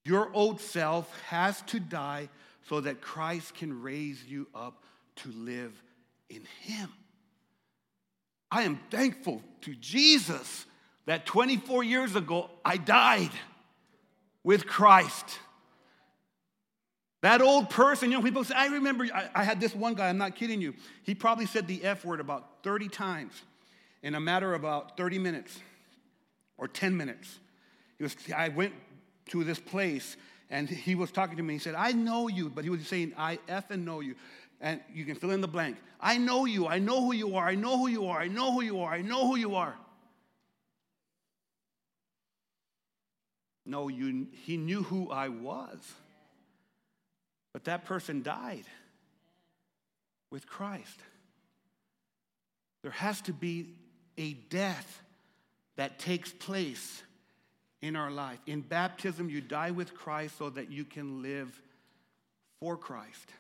Your 0.04 0.32
old 0.34 0.62
self 0.62 1.12
has 1.30 1.64
to 1.64 1.80
die 1.80 2.30
so 2.70 2.80
that 2.82 3.02
Christ 3.02 3.56
can 3.56 3.82
raise 3.82 4.24
you 4.24 4.48
up 4.54 4.84
to 5.18 5.32
live 5.32 5.74
in 6.30 6.44
him. 6.62 6.94
I 8.52 8.64
am 8.64 8.80
thankful 8.92 9.42
to 9.62 9.74
Jesus 9.74 10.68
that 11.06 11.26
24 11.26 11.84
years 11.84 12.16
ago 12.16 12.50
I 12.64 12.78
died 12.78 13.32
with 14.44 14.68
Christ. 14.68 15.40
That 17.22 17.42
old 17.42 17.72
person, 17.72 18.12
you 18.12 18.18
know, 18.18 18.24
people 18.24 18.44
say, 18.44 18.54
I 18.56 18.68
remember, 18.68 19.08
I, 19.12 19.30
I, 19.34 19.44
had 19.44 19.60
this 19.60 19.74
one 19.74 19.96
guy, 19.96 20.10
I'm 20.10 20.20
not 20.20 20.36
kidding 20.36 20.62
you. 20.62 20.76
He 21.02 21.16
probably 21.16 21.48
said 21.48 21.68
the 21.68 21.84
F 21.84 22.06
word 22.06 22.20
about 22.20 22.64
30 22.64 22.88
times 22.88 23.34
in 24.04 24.14
a 24.14 24.20
matter 24.20 24.54
of 24.54 24.62
about 24.62 24.96
30 24.96 25.18
minutes 25.18 25.60
or 26.58 26.68
10 26.68 26.96
minutes. 26.96 27.40
He 27.98 28.04
was, 28.04 28.16
I 28.36 28.50
went 28.50 28.74
to 29.30 29.44
this 29.44 29.60
place 29.60 30.18
and 30.52 30.70
he 30.70 30.94
was 30.94 31.12
talking 31.12 31.38
to 31.38 31.44
me. 31.44 31.54
He 31.54 31.60
said, 31.60 31.74
I 31.74 31.94
know 31.94 32.28
you, 32.28 32.50
but 32.50 32.64
he 32.64 32.70
was 32.70 32.86
saying, 32.86 33.14
I 33.18 33.40
F 33.48 33.72
and 33.72 33.84
know 33.84 34.02
you. 34.02 34.16
And 34.62 34.80
you 34.94 35.06
can 35.06 35.16
fill 35.16 35.32
in 35.32 35.42
the 35.42 35.48
blank. 35.48 35.78
I 36.00 36.18
know 36.18 36.46
you. 36.46 36.68
I 36.68 36.78
know 36.78 37.04
who 37.04 37.14
you 37.14 37.36
are. 37.36 37.48
I 37.48 37.56
know 37.56 37.78
who 37.78 37.88
you 37.88 38.06
are. 38.08 38.20
I 38.20 38.28
know 38.28 38.54
who 38.54 38.62
you 38.62 38.82
are. 38.82 38.94
I 38.94 39.02
know 39.02 39.28
who 39.28 39.36
you 39.36 39.56
are. 39.56 39.76
No, 43.66 43.88
you, 43.88 44.28
he 44.44 44.58
knew 44.58 44.84
who 44.84 45.10
I 45.10 45.30
was. 45.30 45.80
But 47.54 47.66
that 47.66 47.86
person 47.86 48.22
died 48.22 48.66
with 50.30 50.48
Christ. 50.48 51.00
There 52.82 52.92
has 52.92 53.22
to 53.22 53.34
be 53.34 53.74
a 54.18 54.34
death 54.34 55.02
that 55.78 56.00
takes 56.00 56.32
place 56.32 57.02
in 57.82 57.96
our 57.96 58.12
life. 58.12 58.40
In 58.46 58.62
baptism, 58.62 59.30
you 59.30 59.42
die 59.42 59.72
with 59.72 59.94
Christ 59.94 60.38
so 60.38 60.50
that 60.50 60.72
you 60.72 60.86
can 60.86 61.22
live 61.22 61.62
for 62.60 62.78
Christ. 62.78 63.32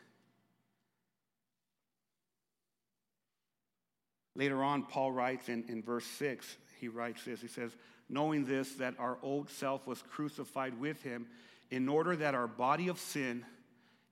Later 4.36 4.64
on, 4.64 4.84
Paul 4.84 5.12
writes 5.12 5.48
in, 5.48 5.64
in 5.68 5.82
verse 5.82 6.06
6, 6.06 6.58
he 6.80 6.90
writes 6.90 7.24
this. 7.24 7.42
He 7.42 7.48
says, 7.48 7.72
Knowing 8.08 8.46
this, 8.46 8.74
that 8.74 8.94
our 9.00 9.18
old 9.24 9.50
self 9.50 9.86
was 9.88 10.02
crucified 10.12 10.80
with 10.80 11.02
him 11.02 11.28
in 11.72 11.90
order 11.90 12.16
that 12.16 12.36
our 12.36 12.48
body 12.48 12.88
of 12.88 13.00
sin 13.00 13.44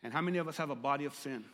and 0.04 0.12
how 0.12 0.22
many 0.22 0.38
of 0.38 0.48
us 0.48 0.58
have 0.58 0.70
a 0.70 0.76
body 0.76 1.06
of 1.06 1.14
sin? 1.16 1.46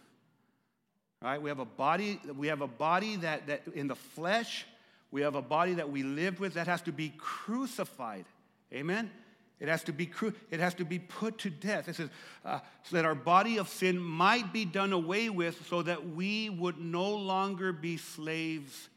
Right? 1.22 1.42
We 1.42 1.50
have 1.50 1.60
a 1.60 1.66
body, 1.66 2.20
we 2.38 2.48
have 2.48 2.62
a 2.62 2.68
body 2.68 3.18
that, 3.18 3.48
that 3.48 3.64
in 3.76 3.88
the 3.88 3.96
flesh, 3.96 4.66
we 5.12 5.22
have 5.22 5.36
a 5.36 5.42
body 5.42 5.74
that 5.76 5.92
we 5.92 6.04
live 6.04 6.40
with 6.40 6.54
that 6.54 6.68
has 6.68 6.82
to 6.84 6.92
be 6.92 7.14
crucified. 7.18 8.26
Amen? 8.74 9.12
It 9.60 9.68
has 9.68 9.84
to 9.84 9.92
be 9.92 10.06
cru- 10.06 10.34
it 10.52 10.60
has 10.62 10.74
to 10.76 10.86
be 10.86 11.00
put 11.00 11.40
to 11.40 11.50
death. 11.50 11.90
It 11.90 11.96
says 11.96 12.10
uh, 12.46 12.60
so 12.84 12.96
that 12.96 13.04
our 13.04 13.16
body 13.16 13.58
of 13.58 13.68
sin 13.68 14.00
might 14.00 14.54
be 14.54 14.64
done 14.64 14.94
away 14.94 15.30
with, 15.30 15.68
so 15.68 15.82
that 15.82 16.10
we 16.10 16.50
would 16.50 16.80
no 16.80 17.10
longer 17.10 17.74
be 17.74 17.98
slaves 17.98 18.88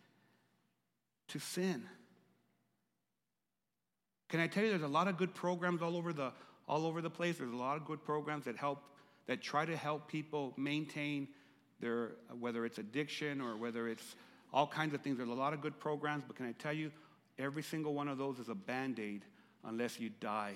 to 1.29 1.41
sin. 1.41 1.85
Can 4.33 4.41
I 4.41 4.47
tell 4.47 4.65
you? 4.65 4.71
There's 4.71 4.81
a 4.81 4.89
lot 4.89 5.09
of 5.09 5.19
good 5.19 5.35
programs 5.35 5.83
all 5.83 5.95
over 5.95 6.15
the 6.15 6.33
all 6.67 6.87
over 6.87 7.03
the 7.03 7.11
place. 7.11 7.37
There's 7.37 7.53
a 7.53 7.57
lot 7.57 7.77
of 7.77 7.85
good 7.85 8.03
programs 8.03 8.47
that 8.47 8.57
help 8.57 8.83
that 9.27 9.43
try 9.43 9.67
to 9.67 9.77
help 9.77 10.09
people 10.09 10.55
maintain 10.57 11.29
their, 11.81 12.13
whether 12.41 12.65
it's 12.65 12.79
addiction 12.79 13.43
or 13.43 13.59
whether 13.59 13.89
it's 13.89 14.17
all 14.51 14.67
kinds 14.67 14.95
of 14.95 15.03
things. 15.03 15.19
There's 15.19 15.29
a 15.29 15.35
lot 15.35 15.53
of 15.53 15.61
good 15.61 15.79
programs, 15.79 16.25
but 16.27 16.37
can 16.37 16.47
I 16.47 16.53
tell 16.53 16.73
you, 16.73 16.91
every 17.39 17.63
single 17.63 17.93
one 17.93 18.09
of 18.09 18.17
those 18.17 18.39
is 18.39 18.49
a 18.49 18.55
band 18.55 18.99
aid 18.99 19.27
unless 19.65 20.01
you 20.01 20.09
die 20.09 20.55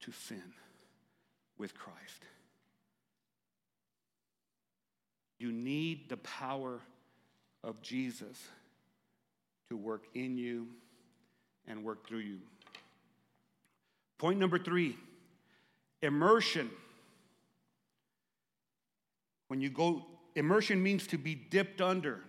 to 0.00 0.10
sin 0.10 0.42
with 1.58 1.74
Christ. 1.74 2.24
You 5.38 5.52
need 5.52 6.08
the 6.08 6.16
power 6.16 6.80
of 7.62 7.80
Jesus 7.82 8.48
to 9.68 9.76
work 9.76 10.06
in 10.14 10.36
you 10.36 10.66
and 11.68 11.84
work 11.84 12.06
through 12.08 12.18
you. 12.18 12.40
Point 14.18 14.38
number 14.38 14.58
three 14.58 14.96
immersion 16.02 16.70
when 19.48 19.60
you 19.60 19.70
go, 19.70 20.04
immersion 20.34 20.82
means 20.82 21.06
to 21.08 21.18
be 21.18 21.34
dipped 21.34 21.80
under. 21.80 22.20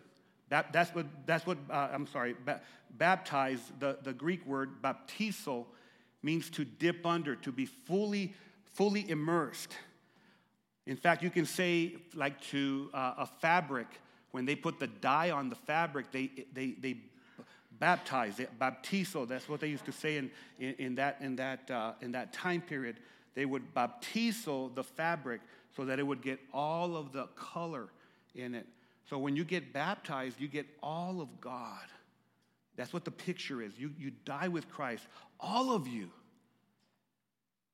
That, 0.50 0.72
that's 0.72 0.94
what, 0.94 1.06
that's 1.26 1.46
what 1.46 1.58
uh, 1.72 1.90
I'm 1.92 2.08
sorry, 2.08 2.36
ba- 2.46 2.62
baptize, 2.92 3.60
the, 3.80 3.98
the 4.04 4.14
Greek 4.14 4.46
word 4.46 4.82
baptizo, 4.82 5.66
means 6.22 6.50
to 6.52 6.66
dip 6.66 7.06
under, 7.06 7.36
to 7.38 7.52
be 7.52 7.66
fully, 7.66 8.34
fully 8.74 9.10
immersed. 9.10 9.76
In 10.86 10.96
fact, 10.96 11.24
you 11.24 11.30
can 11.30 11.46
say, 11.46 11.96
like 12.14 12.40
to 12.52 12.90
uh, 12.94 13.14
a 13.20 13.26
fabric, 13.26 13.88
when 14.32 14.46
they 14.46 14.56
put 14.56 14.80
the 14.80 14.88
dye 14.88 15.32
on 15.32 15.50
the 15.50 15.56
fabric, 15.56 16.12
they, 16.12 16.30
they, 16.54 16.76
they 16.80 16.98
baptize 17.80 18.40
it, 18.40 18.50
baptizo. 18.60 19.28
That's 19.28 19.48
what 19.50 19.60
they 19.60 19.68
used 19.68 19.86
to 19.86 19.92
say 19.92 20.18
in, 20.18 20.32
in, 20.60 20.76
in 20.80 20.96
that, 20.96 21.18
in, 21.22 21.36
that, 21.38 21.70
uh, 21.70 21.94
in 22.02 22.12
that 22.14 22.34
time 22.34 22.62
period. 22.62 22.98
They 23.34 23.46
would 23.46 23.74
baptizo 23.74 24.74
the 24.74 24.84
fabric 24.84 25.42
so 25.76 25.86
that 25.86 26.00
it 26.00 26.04
would 26.04 26.22
get 26.22 26.40
all 26.54 26.96
of 26.96 27.12
the 27.12 27.28
color 27.36 27.90
in 28.34 28.56
it. 28.56 28.66
So 29.10 29.18
when 29.18 29.36
you 29.36 29.44
get 29.44 29.74
baptized, 29.74 30.40
you 30.40 30.48
get 30.48 30.66
all 30.82 31.22
of 31.22 31.42
God. 31.42 31.86
That's 32.76 32.94
what 32.94 33.06
the 33.06 33.12
picture 33.12 33.62
is. 33.62 33.78
You, 33.78 33.92
you 33.98 34.12
die 34.26 34.48
with 34.48 34.70
Christ, 34.70 35.06
all 35.40 35.74
of 35.74 35.88
you. 35.88 36.10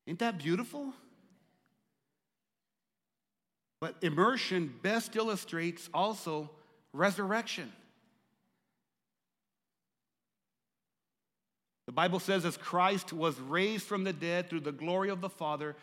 Ain't 0.08 0.20
that 0.20 0.38
beautiful? 0.38 0.94
But 3.80 3.96
immersion 4.02 4.74
best 4.82 5.16
illustrates 5.16 5.90
also 5.94 6.50
resurrection. 6.94 7.72
The 11.92 11.96
Bible 11.96 12.22
says, 12.22 12.46
as 12.46 12.56
Christ 12.56 13.12
was 13.12 13.38
raised 13.38 13.84
from 13.84 14.06
the 14.06 14.14
dead 14.14 14.50
through 14.50 14.62
the 14.62 14.72
glory 14.72 15.10
of 15.10 15.20
the 15.20 15.28
Father, 15.28 15.76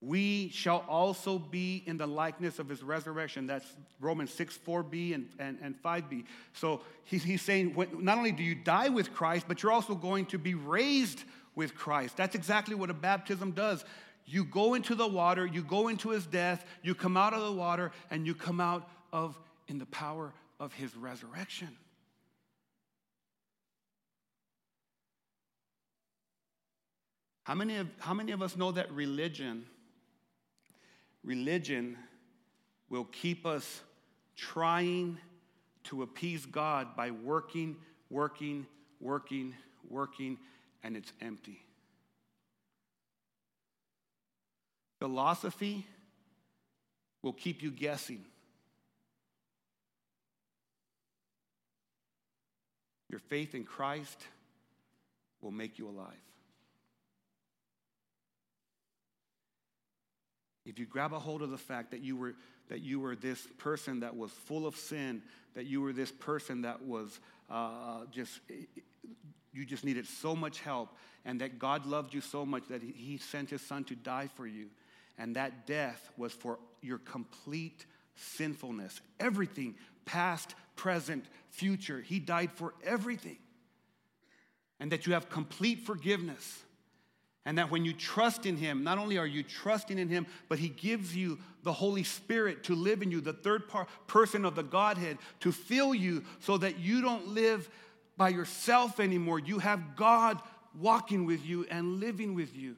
we 0.00 0.50
shall 0.50 0.84
also 0.88 1.36
be 1.36 1.82
in 1.84 1.96
the 1.96 2.06
likeness 2.06 2.60
of 2.60 2.68
his 2.68 2.84
resurrection. 2.84 3.48
That's 3.48 3.66
Romans 3.98 4.32
6, 4.34 4.56
4b 4.64 5.16
and, 5.16 5.28
and, 5.40 5.58
and 5.60 5.82
5b. 5.82 6.26
So 6.52 6.82
he's, 7.02 7.24
he's 7.24 7.42
saying 7.42 7.74
not 7.98 8.18
only 8.18 8.30
do 8.30 8.44
you 8.44 8.54
die 8.54 8.88
with 8.88 9.12
Christ, 9.12 9.46
but 9.48 9.64
you're 9.64 9.72
also 9.72 9.96
going 9.96 10.26
to 10.26 10.38
be 10.38 10.54
raised 10.54 11.24
with 11.56 11.74
Christ. 11.74 12.16
That's 12.16 12.36
exactly 12.36 12.76
what 12.76 12.88
a 12.88 12.94
baptism 12.94 13.50
does. 13.50 13.84
You 14.26 14.44
go 14.44 14.74
into 14.74 14.94
the 14.94 15.08
water, 15.08 15.44
you 15.44 15.64
go 15.64 15.88
into 15.88 16.10
his 16.10 16.24
death, 16.24 16.64
you 16.84 16.94
come 16.94 17.16
out 17.16 17.34
of 17.34 17.42
the 17.42 17.50
water, 17.50 17.90
and 18.12 18.24
you 18.24 18.36
come 18.36 18.60
out 18.60 18.88
of 19.12 19.36
in 19.66 19.80
the 19.80 19.86
power 19.86 20.32
of 20.60 20.72
his 20.72 20.96
resurrection. 20.96 21.76
How 27.48 27.54
many 27.54 27.78
of, 27.78 27.88
how 27.98 28.12
many 28.12 28.32
of 28.32 28.42
us 28.42 28.56
know 28.56 28.72
that 28.72 28.92
religion? 28.92 29.64
religion 31.24 31.96
will 32.88 33.04
keep 33.04 33.46
us 33.46 33.80
trying 34.36 35.18
to 35.84 36.02
appease 36.02 36.46
God 36.46 36.94
by 36.94 37.10
working, 37.10 37.76
working, 38.10 38.66
working, 39.00 39.54
working, 39.88 40.38
and 40.82 40.96
it's 40.96 41.12
empty. 41.22 41.62
Philosophy 44.98 45.86
will 47.22 47.32
keep 47.32 47.62
you 47.62 47.70
guessing. 47.70 48.24
Your 53.10 53.20
faith 53.20 53.54
in 53.54 53.64
Christ 53.64 54.18
will 55.40 55.50
make 55.50 55.78
you 55.78 55.88
alive. 55.88 56.27
If 60.68 60.78
you 60.78 60.84
grab 60.84 61.12
a 61.12 61.18
hold 61.18 61.40
of 61.42 61.50
the 61.50 61.58
fact 61.58 61.90
that 61.90 62.02
you 62.02 62.16
were 62.16 62.34
that 62.68 62.82
you 62.82 63.00
were 63.00 63.16
this 63.16 63.46
person 63.56 64.00
that 64.00 64.14
was 64.14 64.30
full 64.30 64.66
of 64.66 64.76
sin, 64.76 65.22
that 65.54 65.64
you 65.64 65.80
were 65.80 65.94
this 65.94 66.12
person 66.12 66.62
that 66.62 66.82
was 66.82 67.18
uh, 67.48 68.04
just 68.10 68.40
you 69.52 69.64
just 69.64 69.84
needed 69.84 70.06
so 70.06 70.36
much 70.36 70.60
help, 70.60 70.90
and 71.24 71.40
that 71.40 71.58
God 71.58 71.86
loved 71.86 72.12
you 72.12 72.20
so 72.20 72.44
much 72.44 72.68
that 72.68 72.82
He 72.82 73.16
sent 73.16 73.50
His 73.50 73.62
Son 73.62 73.84
to 73.84 73.94
die 73.94 74.28
for 74.36 74.46
you, 74.46 74.66
and 75.16 75.34
that 75.36 75.66
death 75.66 76.10
was 76.18 76.32
for 76.32 76.58
your 76.82 76.98
complete 76.98 77.86
sinfulness, 78.14 79.00
everything, 79.18 79.74
past, 80.04 80.54
present, 80.76 81.24
future. 81.48 82.02
He 82.02 82.20
died 82.20 82.50
for 82.52 82.74
everything, 82.84 83.38
and 84.78 84.92
that 84.92 85.06
you 85.06 85.14
have 85.14 85.30
complete 85.30 85.86
forgiveness 85.86 86.62
and 87.46 87.56
that 87.58 87.70
when 87.70 87.84
you 87.84 87.92
trust 87.92 88.46
in 88.46 88.56
Him, 88.56 88.84
not 88.84 88.98
only 88.98 89.18
are 89.18 89.26
you 89.26 89.42
trusting 89.42 89.98
in 89.98 90.08
Him, 90.08 90.26
but 90.48 90.58
He 90.58 90.68
gives 90.68 91.16
you 91.16 91.38
the 91.62 91.72
Holy 91.72 92.04
Spirit 92.04 92.64
to 92.64 92.74
live 92.74 93.02
in 93.02 93.10
you, 93.10 93.20
the 93.20 93.32
third 93.32 93.68
par- 93.68 93.86
person 94.06 94.44
of 94.44 94.54
the 94.54 94.62
Godhead, 94.62 95.18
to 95.40 95.52
fill 95.52 95.94
you 95.94 96.24
so 96.40 96.58
that 96.58 96.78
you 96.78 97.00
don't 97.00 97.28
live 97.28 97.68
by 98.16 98.28
yourself 98.28 99.00
anymore. 99.00 99.38
You 99.38 99.60
have 99.60 99.96
God 99.96 100.40
walking 100.78 101.24
with 101.24 101.44
you 101.44 101.66
and 101.70 102.00
living 102.00 102.34
with 102.34 102.54
you. 102.56 102.76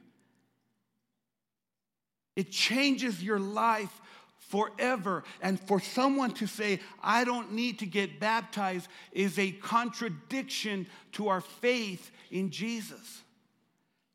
It 2.35 2.51
changes 2.51 3.21
your 3.23 3.39
life 3.39 4.01
forever. 4.37 5.23
And 5.41 5.59
for 5.59 5.79
someone 5.79 6.31
to 6.35 6.47
say, 6.47 6.79
I 7.01 7.23
don't 7.23 7.53
need 7.53 7.79
to 7.79 7.85
get 7.85 8.19
baptized, 8.19 8.87
is 9.11 9.37
a 9.37 9.51
contradiction 9.51 10.87
to 11.13 11.27
our 11.29 11.41
faith 11.41 12.11
in 12.29 12.51
Jesus. 12.51 13.21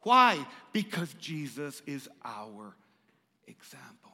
Why? 0.03 0.47
Because 0.73 1.13
Jesus 1.15 1.83
is 1.87 2.09
our 2.25 2.75
example. 3.47 4.13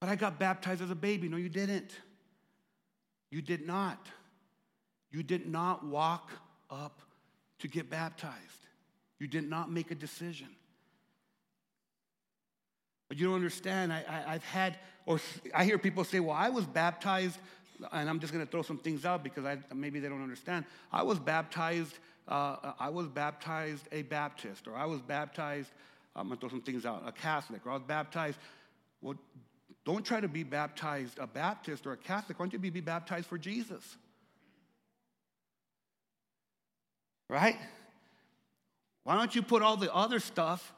But 0.00 0.08
I 0.08 0.16
got 0.16 0.38
baptized 0.38 0.80
as 0.80 0.90
a 0.90 0.94
baby. 0.94 1.28
No, 1.28 1.36
you 1.36 1.50
didn't. 1.50 1.92
You 3.30 3.42
did 3.42 3.66
not. 3.66 4.08
You 5.10 5.22
did 5.22 5.46
not 5.46 5.84
walk 5.84 6.30
up 6.70 7.00
to 7.58 7.68
get 7.68 7.90
baptized. 7.90 8.34
You 9.18 9.26
did 9.26 9.48
not 9.48 9.70
make 9.70 9.90
a 9.90 9.94
decision. 9.94 10.48
But 13.08 13.18
you 13.18 13.26
don't 13.26 13.34
understand. 13.34 13.92
I, 13.92 14.04
I, 14.26 14.32
have 14.32 14.44
had, 14.44 14.78
or 15.04 15.20
I 15.52 15.64
hear 15.64 15.78
people 15.78 16.04
say, 16.04 16.20
well, 16.20 16.36
I 16.36 16.48
was 16.48 16.64
baptized, 16.64 17.38
and 17.92 18.08
I'm 18.08 18.20
just 18.20 18.32
going 18.32 18.44
to 18.44 18.50
throw 18.50 18.62
some 18.62 18.78
things 18.78 19.04
out 19.04 19.22
because 19.22 19.44
I, 19.44 19.58
maybe 19.74 20.00
they 20.00 20.08
don't 20.08 20.22
understand. 20.22 20.64
I 20.92 21.02
was 21.02 21.18
baptized, 21.18 21.98
uh, 22.30 22.72
I 22.78 22.88
was 22.88 23.08
baptized 23.08 23.86
a 23.92 24.02
Baptist, 24.02 24.68
or 24.68 24.76
I 24.76 24.86
was 24.86 25.00
baptized, 25.00 25.70
I'm 26.14 26.28
going 26.28 26.38
to 26.38 26.40
throw 26.40 26.48
some 26.48 26.62
things 26.62 26.86
out, 26.86 27.02
a 27.06 27.12
Catholic, 27.12 27.66
or 27.66 27.70
I 27.70 27.74
was 27.74 27.82
baptized. 27.82 28.38
Well, 29.02 29.16
don't 29.84 30.04
try 30.04 30.20
to 30.20 30.28
be 30.28 30.42
baptized 30.44 31.18
a 31.18 31.26
Baptist 31.26 31.86
or 31.86 31.92
a 31.92 31.96
Catholic. 31.96 32.38
Why 32.38 32.44
don't 32.44 32.52
you 32.52 32.58
be, 32.58 32.70
be 32.70 32.80
baptized 32.80 33.26
for 33.26 33.38
Jesus? 33.38 33.96
Right? 37.28 37.56
Why 39.04 39.16
don't 39.16 39.34
you 39.34 39.42
put 39.42 39.62
all 39.62 39.76
the 39.76 39.92
other 39.94 40.20
stuff 40.20 40.72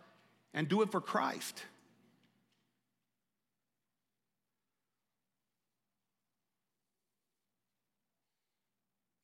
and 0.55 0.69
do 0.69 0.83
it 0.83 0.91
for 0.91 1.01
Christ? 1.01 1.63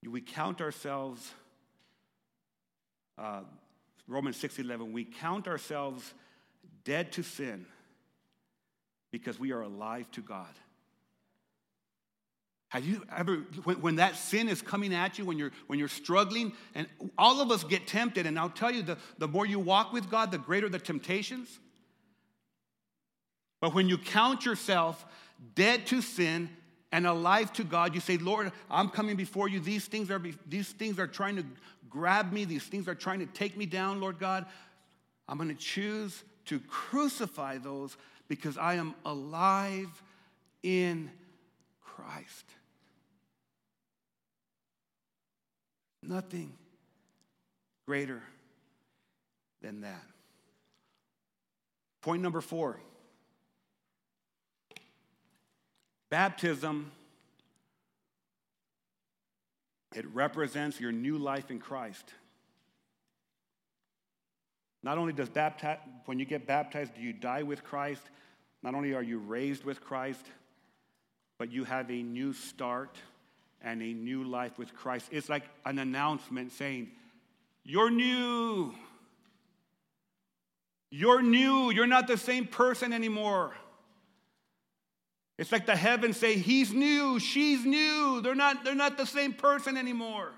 We 0.06 0.22
count 0.22 0.62
ourselves, 0.62 1.32
uh, 3.18 3.40
Romans 4.06 4.36
6 4.36 4.58
11, 4.58 4.92
we 4.92 5.04
count 5.04 5.48
ourselves 5.48 6.14
dead 6.84 7.12
to 7.12 7.22
sin 7.22 7.66
because 9.10 9.38
we 9.38 9.52
are 9.52 9.62
alive 9.62 10.10
to 10.12 10.20
God. 10.20 10.54
Have 12.70 12.84
you 12.84 13.02
ever, 13.16 13.36
when, 13.64 13.80
when, 13.80 13.96
that 13.96 14.16
sin 14.16 14.48
is 14.48 14.60
coming 14.60 14.94
at 14.94 15.18
you, 15.18 15.24
when 15.24 15.38
you're, 15.38 15.52
when 15.68 15.78
you're 15.78 15.88
struggling, 15.88 16.52
and 16.74 16.86
all 17.16 17.40
of 17.40 17.50
us 17.50 17.64
get 17.64 17.86
tempted, 17.86 18.26
and 18.26 18.38
I'll 18.38 18.50
tell 18.50 18.70
you, 18.70 18.82
the, 18.82 18.98
the 19.16 19.26
more 19.26 19.46
you 19.46 19.58
walk 19.58 19.92
with 19.92 20.10
God, 20.10 20.30
the 20.30 20.38
greater 20.38 20.68
the 20.68 20.78
temptations. 20.78 21.58
But 23.60 23.74
when 23.74 23.88
you 23.88 23.96
count 23.96 24.44
yourself 24.44 25.06
dead 25.54 25.86
to 25.86 26.02
sin 26.02 26.50
and 26.92 27.06
alive 27.06 27.52
to 27.54 27.64
God, 27.64 27.94
you 27.94 28.00
say, 28.00 28.16
Lord, 28.16 28.50
I'm 28.70 28.88
coming 28.88 29.16
before 29.16 29.48
you. 29.48 29.60
These 29.60 29.86
things 29.86 30.10
are, 30.10 30.22
these 30.46 30.70
things 30.70 30.98
are 30.98 31.06
trying 31.06 31.36
to 31.36 31.44
grab 31.90 32.32
me, 32.32 32.44
these 32.44 32.64
things 32.64 32.88
are 32.88 32.94
trying 32.94 33.20
to 33.20 33.26
take 33.26 33.56
me 33.56 33.66
down, 33.66 34.00
Lord 34.00 34.18
God. 34.18 34.46
I'm 35.28 35.36
going 35.36 35.50
to 35.50 35.54
choose 35.54 36.24
to 36.46 36.60
crucify 36.60 37.58
those 37.58 37.96
because 38.28 38.56
I 38.56 38.74
am 38.74 38.94
alive 39.04 40.02
in 40.62 41.10
Christ. 41.82 42.44
Nothing 46.02 46.54
greater 47.86 48.22
than 49.60 49.82
that. 49.82 50.04
Point 52.00 52.22
number 52.22 52.40
four 52.40 52.80
baptism. 56.10 56.92
It 59.94 60.06
represents 60.12 60.80
your 60.80 60.92
new 60.92 61.18
life 61.18 61.50
in 61.50 61.58
Christ. 61.58 62.12
Not 64.82 64.98
only 64.98 65.12
does 65.12 65.28
baptize, 65.28 65.78
when 66.04 66.18
you 66.18 66.24
get 66.24 66.46
baptized, 66.46 66.94
do 66.94 67.00
you 67.00 67.12
die 67.12 67.42
with 67.42 67.64
Christ, 67.64 68.02
not 68.62 68.74
only 68.74 68.94
are 68.94 69.02
you 69.02 69.18
raised 69.18 69.64
with 69.64 69.80
Christ, 69.80 70.24
but 71.38 71.50
you 71.50 71.64
have 71.64 71.90
a 71.90 72.02
new 72.02 72.32
start 72.32 72.96
and 73.62 73.82
a 73.82 73.92
new 73.92 74.24
life 74.24 74.58
with 74.58 74.74
Christ. 74.74 75.08
It's 75.10 75.28
like 75.28 75.44
an 75.64 75.78
announcement 75.78 76.52
saying, 76.52 76.90
You're 77.64 77.90
new. 77.90 78.74
You're 80.90 81.22
new. 81.22 81.70
You're 81.70 81.86
not 81.86 82.06
the 82.06 82.16
same 82.16 82.46
person 82.46 82.92
anymore. 82.92 83.52
It's 85.38 85.52
like 85.52 85.66
the 85.66 85.76
heavens 85.76 86.16
say, 86.16 86.36
He's 86.36 86.72
new, 86.72 87.18
she's 87.20 87.64
new. 87.64 88.20
They're 88.20 88.34
not, 88.34 88.64
they're 88.64 88.74
not 88.74 88.98
the 88.98 89.06
same 89.06 89.32
person 89.32 89.76
anymore. 89.76 90.32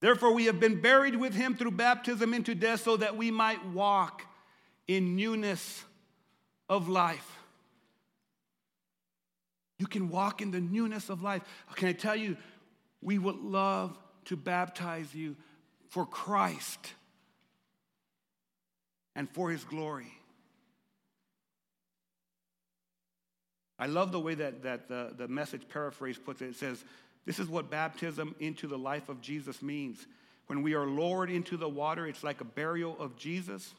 Therefore, 0.00 0.34
we 0.34 0.44
have 0.44 0.60
been 0.60 0.82
buried 0.82 1.16
with 1.16 1.32
him 1.32 1.54
through 1.54 1.70
baptism 1.70 2.34
into 2.34 2.54
death 2.54 2.82
so 2.82 2.98
that 2.98 3.16
we 3.16 3.30
might 3.30 3.64
walk 3.68 4.22
in 4.86 5.16
newness 5.16 5.82
of 6.68 6.90
life. 6.90 7.38
You 9.78 9.86
can 9.86 10.10
walk 10.10 10.42
in 10.42 10.50
the 10.50 10.60
newness 10.60 11.08
of 11.08 11.22
life. 11.22 11.40
Can 11.76 11.88
I 11.88 11.92
tell 11.92 12.14
you, 12.14 12.36
we 13.00 13.18
would 13.18 13.36
love 13.36 13.98
to 14.26 14.36
baptize 14.36 15.14
you 15.14 15.36
for 15.88 16.04
Christ 16.04 16.92
and 19.16 19.26
for 19.30 19.50
his 19.50 19.64
glory. 19.64 20.12
I 23.84 23.86
love 23.86 24.12
the 24.12 24.20
way 24.20 24.34
that, 24.36 24.62
that 24.62 24.88
the, 24.88 25.12
the 25.14 25.28
message 25.28 25.68
paraphrase 25.68 26.16
puts 26.16 26.40
it. 26.40 26.46
It 26.46 26.56
says, 26.56 26.82
This 27.26 27.38
is 27.38 27.48
what 27.48 27.68
baptism 27.68 28.34
into 28.40 28.66
the 28.66 28.78
life 28.78 29.10
of 29.10 29.20
Jesus 29.20 29.60
means. 29.60 30.06
When 30.46 30.62
we 30.62 30.72
are 30.72 30.86
lowered 30.86 31.28
into 31.28 31.58
the 31.58 31.68
water, 31.68 32.06
it's 32.06 32.24
like 32.24 32.40
a 32.40 32.46
burial 32.46 32.96
of 32.98 33.14
Jesus 33.18 33.74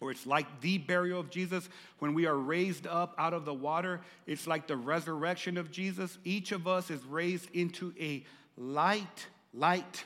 or 0.00 0.12
it's 0.12 0.24
like 0.24 0.60
the 0.60 0.78
burial 0.78 1.18
of 1.18 1.30
Jesus. 1.30 1.68
When 1.98 2.14
we 2.14 2.26
are 2.26 2.36
raised 2.36 2.86
up 2.86 3.12
out 3.18 3.34
of 3.34 3.44
the 3.44 3.52
water, 3.52 4.02
it's 4.24 4.46
like 4.46 4.68
the 4.68 4.76
resurrection 4.76 5.56
of 5.56 5.72
Jesus. 5.72 6.16
Each 6.22 6.52
of 6.52 6.68
us 6.68 6.88
is 6.88 7.04
raised 7.04 7.48
into 7.52 7.92
a 7.98 8.24
light, 8.56 9.26
light, 9.52 10.04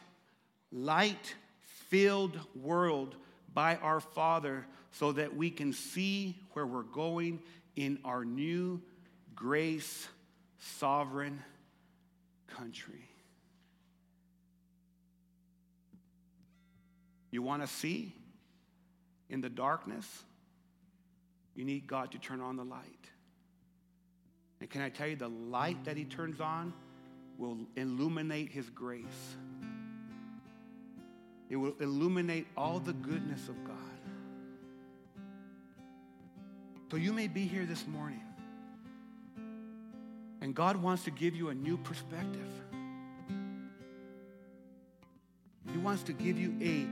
light 0.72 1.34
filled 1.90 2.40
world 2.54 3.14
by 3.52 3.76
our 3.76 4.00
Father 4.00 4.64
so 4.92 5.12
that 5.12 5.36
we 5.36 5.50
can 5.50 5.74
see 5.74 6.38
where 6.54 6.66
we're 6.66 6.82
going 6.82 7.40
in 7.76 7.98
our 8.06 8.24
new 8.24 8.80
grace 9.38 10.08
sovereign 10.58 11.42
country. 12.48 13.08
You 17.30 17.42
want 17.42 17.62
to 17.62 17.68
see? 17.68 18.14
in 19.30 19.40
the 19.40 19.48
darkness, 19.48 20.06
you 21.54 21.64
need 21.64 21.86
God 21.86 22.12
to 22.12 22.18
turn 22.18 22.40
on 22.40 22.56
the 22.56 22.64
light. 22.64 22.82
And 24.60 24.68
can 24.68 24.82
I 24.82 24.88
tell 24.88 25.06
you, 25.06 25.16
the 25.16 25.28
light 25.28 25.84
that 25.84 25.96
He 25.96 26.04
turns 26.04 26.40
on 26.40 26.72
will 27.36 27.58
illuminate 27.76 28.50
His 28.50 28.68
grace. 28.70 29.04
It 31.50 31.56
will 31.56 31.74
illuminate 31.80 32.46
all 32.56 32.80
the 32.80 32.92
goodness 32.92 33.48
of 33.48 33.64
God. 33.64 33.74
So 36.90 36.96
you 36.96 37.12
may 37.12 37.28
be 37.28 37.46
here 37.46 37.66
this 37.66 37.86
morning, 37.86 38.22
and 40.40 40.54
God 40.54 40.76
wants 40.76 41.04
to 41.04 41.10
give 41.10 41.34
you 41.34 41.48
a 41.48 41.54
new 41.54 41.76
perspective. 41.76 42.48
He 45.72 45.78
wants 45.78 46.02
to 46.04 46.12
give 46.12 46.38
you 46.38 46.54
a 46.60 46.86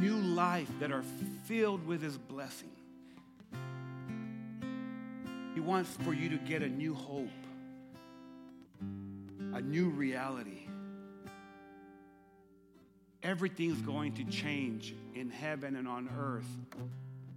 new 0.00 0.16
life 0.16 0.70
that 0.80 0.92
are 0.92 1.04
filled 1.44 1.86
with 1.86 2.02
His 2.02 2.18
blessing. 2.18 2.70
He 5.54 5.60
wants 5.60 5.90
for 6.04 6.12
you 6.12 6.28
to 6.30 6.36
get 6.36 6.62
a 6.62 6.68
new 6.68 6.94
hope, 6.94 7.28
a 9.54 9.60
new 9.60 9.88
reality. 9.88 10.66
Everything's 13.22 13.82
going 13.82 14.14
to 14.14 14.24
change 14.24 14.94
in 15.14 15.30
heaven 15.30 15.74
and 15.76 15.88
on 15.88 16.08
earth 16.16 16.46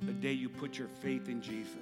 the 0.02 0.14
day 0.14 0.34
you 0.34 0.50
put 0.50 0.78
your 0.78 0.88
faith 1.02 1.30
in 1.30 1.42
Jesus. 1.42 1.76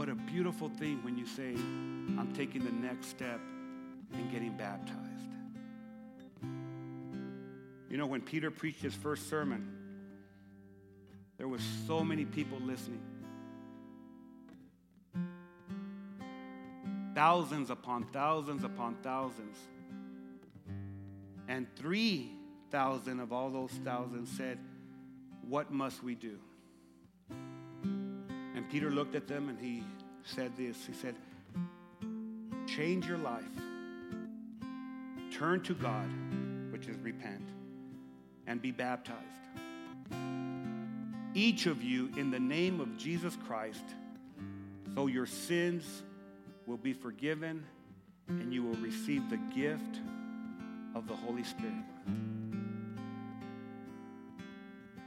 What 0.00 0.08
a 0.08 0.14
beautiful 0.14 0.70
thing 0.70 1.04
when 1.04 1.18
you 1.18 1.26
say, 1.26 1.52
I'm 1.52 2.32
taking 2.34 2.64
the 2.64 2.72
next 2.72 3.08
step 3.08 3.38
in 4.14 4.30
getting 4.32 4.56
baptized. 4.56 4.96
You 7.90 7.98
know, 7.98 8.06
when 8.06 8.22
Peter 8.22 8.50
preached 8.50 8.80
his 8.80 8.94
first 8.94 9.28
sermon, 9.28 9.70
there 11.36 11.48
was 11.48 11.60
so 11.86 12.02
many 12.02 12.24
people 12.24 12.58
listening. 12.60 13.02
Thousands 17.14 17.68
upon 17.68 18.04
thousands 18.04 18.64
upon 18.64 18.96
thousands. 19.02 19.58
And 21.46 21.66
3,000 21.76 23.20
of 23.20 23.34
all 23.34 23.50
those 23.50 23.72
thousands 23.84 24.34
said, 24.34 24.58
What 25.46 25.70
must 25.70 26.02
we 26.02 26.14
do? 26.14 26.38
Peter 28.70 28.90
looked 28.90 29.16
at 29.16 29.26
them 29.26 29.48
and 29.48 29.58
he 29.58 29.82
said 30.22 30.56
this 30.56 30.86
He 30.86 30.92
said, 30.92 31.16
Change 32.66 33.06
your 33.06 33.18
life, 33.18 33.42
turn 35.32 35.60
to 35.62 35.74
God, 35.74 36.08
which 36.70 36.86
is 36.86 36.96
repent, 36.98 37.48
and 38.46 38.62
be 38.62 38.70
baptized. 38.70 39.18
Each 41.34 41.66
of 41.66 41.82
you 41.82 42.10
in 42.16 42.30
the 42.30 42.38
name 42.38 42.80
of 42.80 42.96
Jesus 42.96 43.36
Christ, 43.46 43.84
so 44.94 45.06
your 45.08 45.26
sins 45.26 46.02
will 46.66 46.76
be 46.76 46.92
forgiven 46.92 47.64
and 48.28 48.52
you 48.52 48.62
will 48.62 48.76
receive 48.76 49.28
the 49.30 49.38
gift 49.54 49.98
of 50.94 51.08
the 51.08 51.14
Holy 51.14 51.42
Spirit. 51.42 51.74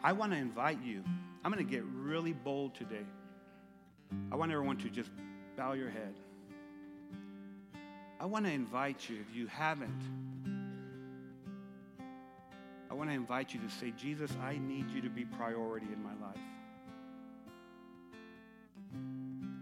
I 0.04 0.12
want 0.12 0.34
to 0.34 0.38
invite 0.38 0.84
you. 0.84 1.04
I'm 1.44 1.52
going 1.52 1.66
to 1.66 1.72
get 1.72 1.84
really 1.86 2.34
bold 2.34 2.76
today. 2.76 3.06
I 4.32 4.36
want 4.36 4.52
everyone 4.52 4.78
to 4.78 4.90
just 4.90 5.10
bow 5.56 5.74
your 5.74 5.90
head. 5.90 6.14
I 8.20 8.26
want 8.26 8.46
to 8.46 8.52
invite 8.52 9.10
you, 9.10 9.18
if 9.20 9.36
you 9.36 9.48
haven't, 9.48 10.02
I 12.90 12.94
want 12.96 13.10
to 13.10 13.16
invite 13.16 13.54
you 13.54 13.60
to 13.60 13.70
say, 13.70 13.92
Jesus, 13.98 14.32
I 14.44 14.58
need 14.58 14.90
you 14.92 15.02
to 15.02 15.10
be 15.10 15.26
priority 15.26 15.88
in 15.92 16.04
my 16.04 16.14
life. 16.26 16.38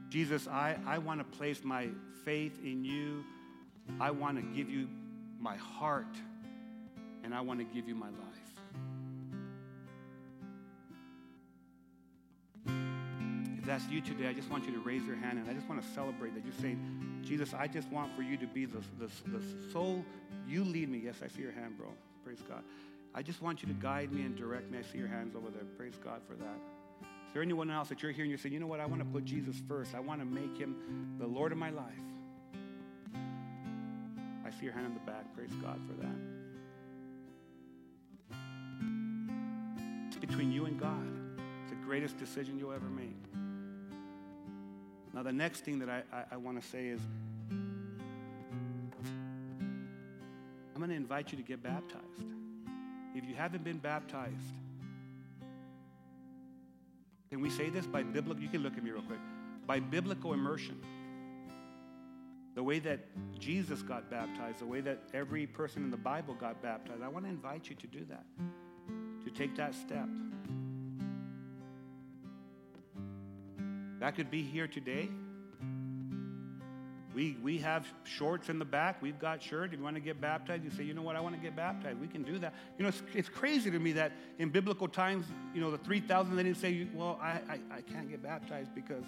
Jesus, 0.10 0.48
I, 0.50 0.78
I 0.86 0.98
want 0.98 1.22
to 1.22 1.38
place 1.38 1.64
my 1.64 1.88
faith 2.26 2.60
in 2.64 2.84
you. 2.84 3.24
I 4.00 4.12
want 4.12 4.36
to 4.38 4.44
give 4.56 4.70
you 4.70 4.90
my 5.40 5.56
heart, 5.56 6.16
and 7.24 7.34
I 7.34 7.42
want 7.42 7.60
to 7.60 7.66
give 7.66 7.88
you 7.88 7.96
my 7.96 8.10
life. 8.10 8.31
That's 13.72 13.88
you 13.88 14.02
today, 14.02 14.28
I 14.28 14.34
just 14.34 14.52
want 14.52 14.66
you 14.66 14.74
to 14.74 14.80
raise 14.80 15.06
your 15.06 15.16
hand 15.16 15.38
and 15.38 15.50
I 15.50 15.54
just 15.54 15.70
want 15.70 15.82
to 15.82 15.88
celebrate 15.94 16.36
that 16.36 16.44
you're 16.44 16.60
saying, 16.60 17.22
Jesus, 17.24 17.54
I 17.54 17.68
just 17.68 17.90
want 17.90 18.14
for 18.18 18.22
you 18.22 18.36
to 18.36 18.46
be 18.46 18.66
the, 18.66 18.82
the, 19.00 19.10
the 19.28 19.42
soul. 19.72 20.04
You 20.46 20.66
lead 20.66 20.90
me. 20.90 21.02
Yes, 21.06 21.22
I 21.24 21.30
see 21.30 21.42
your 21.42 21.54
hand, 21.54 21.78
bro. 21.78 21.88
Praise 22.26 22.44
God. 22.50 22.64
I 23.16 23.22
just 23.22 23.42
want 23.42 23.62
you 23.62 23.70
to 23.70 23.74
guide 23.76 24.12
me 24.12 24.24
and 24.24 24.36
direct 24.36 24.70
me. 24.70 24.80
I 24.80 24.82
see 24.82 24.98
your 24.98 25.08
hands 25.08 25.38
over 25.38 25.50
there. 25.50 25.64
Praise 25.78 25.98
God 26.04 26.20
for 26.28 26.34
that. 26.34 26.58
Is 27.02 27.34
there 27.34 27.42
anyone 27.42 27.72
else 27.72 27.88
that 27.88 28.04
you're 28.04 28.12
here 28.12 28.26
and 28.26 28.30
you're 28.30 28.38
saying, 28.38 28.54
you 28.54 28.60
know 28.60 28.68
what, 28.68 28.82
I 28.82 28.86
want 28.86 29.00
to 29.00 29.08
put 29.08 29.24
Jesus 29.24 29.56
first. 29.70 29.96
I 29.96 30.02
want 30.02 30.20
to 30.20 30.26
make 30.26 30.58
him 30.58 31.16
the 31.18 31.28
Lord 31.28 31.54
of 31.54 31.58
my 31.58 31.70
life. 31.70 31.86
I 34.46 34.50
see 34.50 34.66
your 34.66 34.74
hand 34.74 34.88
in 34.88 34.94
the 34.96 35.00
back. 35.10 35.34
Praise 35.34 35.54
God 35.62 35.80
for 35.88 35.94
that. 36.02 36.18
It's 40.08 40.18
between 40.18 40.52
you 40.52 40.66
and 40.66 40.78
God. 40.78 41.08
It's 41.62 41.72
the 41.72 41.78
greatest 41.86 42.18
decision 42.18 42.60
you'll 42.60 42.74
ever 42.74 42.90
make. 42.90 43.16
Now, 45.14 45.24
the 45.24 45.32
next 45.32 45.66
thing 45.66 45.80
that 45.80 45.90
I, 45.90 46.04
I, 46.14 46.24
I 46.32 46.38
want 46.38 46.62
to 46.62 46.68
say 46.68 46.88
is 46.88 47.02
I'm 50.74 50.78
going 50.78 50.90
to 50.90 50.96
invite 50.96 51.32
you 51.32 51.38
to 51.38 51.44
get 51.44 51.62
baptized. 51.62 52.04
If 53.14 53.26
you 53.26 53.36
haven't 53.36 53.64
been 53.64 53.78
baptized, 53.78 54.56
can 57.30 57.42
we 57.42 57.50
say 57.50 57.70
this 57.70 57.86
by 57.86 58.04
biblical? 58.04 58.42
You 58.42 58.50
can 58.50 58.64
look 58.64 58.78
at 58.78 58.84
me 58.84 58.92
real 58.92 59.02
quick. 59.02 59.20
By 59.68 59.80
biblical 59.80 60.34
immersion, 60.34 60.82
the 62.56 62.64
way 62.64 62.80
that 62.80 63.00
Jesus 63.40 63.82
got 63.82 64.10
baptized, 64.10 64.60
the 64.60 64.66
way 64.66 64.82
that 64.82 65.00
every 65.14 65.46
person 65.46 65.84
in 65.84 65.92
the 65.92 65.98
Bible 65.98 66.34
got 66.34 66.62
baptized, 66.62 67.02
I 67.02 67.08
want 67.08 67.26
to 67.26 67.30
invite 67.30 67.70
you 67.70 67.76
to 67.76 67.88
do 67.88 68.06
that, 68.06 68.26
to 69.24 69.32
take 69.32 69.56
that 69.58 69.76
step. 69.76 70.08
That 74.02 74.16
could 74.16 74.32
be 74.32 74.42
here 74.42 74.68
today. 74.68 75.10
We, 77.14 77.38
we 77.44 77.60
have 77.60 77.86
shorts 78.04 78.50
in 78.50 78.58
the 78.58 78.66
back. 78.66 79.00
We've 79.00 79.20
got 79.20 79.44
shirts. 79.44 79.74
If 79.74 79.80
you 79.80 79.84
want 79.84 79.96
to 79.96 80.02
get 80.02 80.20
baptized, 80.20 80.64
you 80.64 80.72
say, 80.72 80.84
you 80.84 80.96
know 80.96 81.04
what, 81.04 81.16
I 81.16 81.20
want 81.20 81.36
to 81.36 81.42
get 81.42 81.56
baptized. 81.56 82.00
We 82.00 82.08
can 82.08 82.24
do 82.24 82.40
that. 82.40 82.56
You 82.80 82.84
know, 82.84 82.90
it's, 82.90 83.04
it's 83.14 83.30
crazy 83.30 83.70
to 83.70 83.78
me 83.78 83.92
that 83.92 84.14
in 84.40 84.50
biblical 84.50 84.88
times, 84.88 85.28
you 85.54 85.62
know, 85.62 85.70
the 85.70 85.78
3,000, 85.78 86.36
they 86.36 86.42
didn't 86.42 86.58
say, 86.58 86.88
well, 86.96 87.20
I, 87.22 87.42
I, 87.48 87.60
I 87.72 87.82
can't 87.82 88.10
get 88.10 88.24
baptized 88.24 88.74
because 88.74 89.04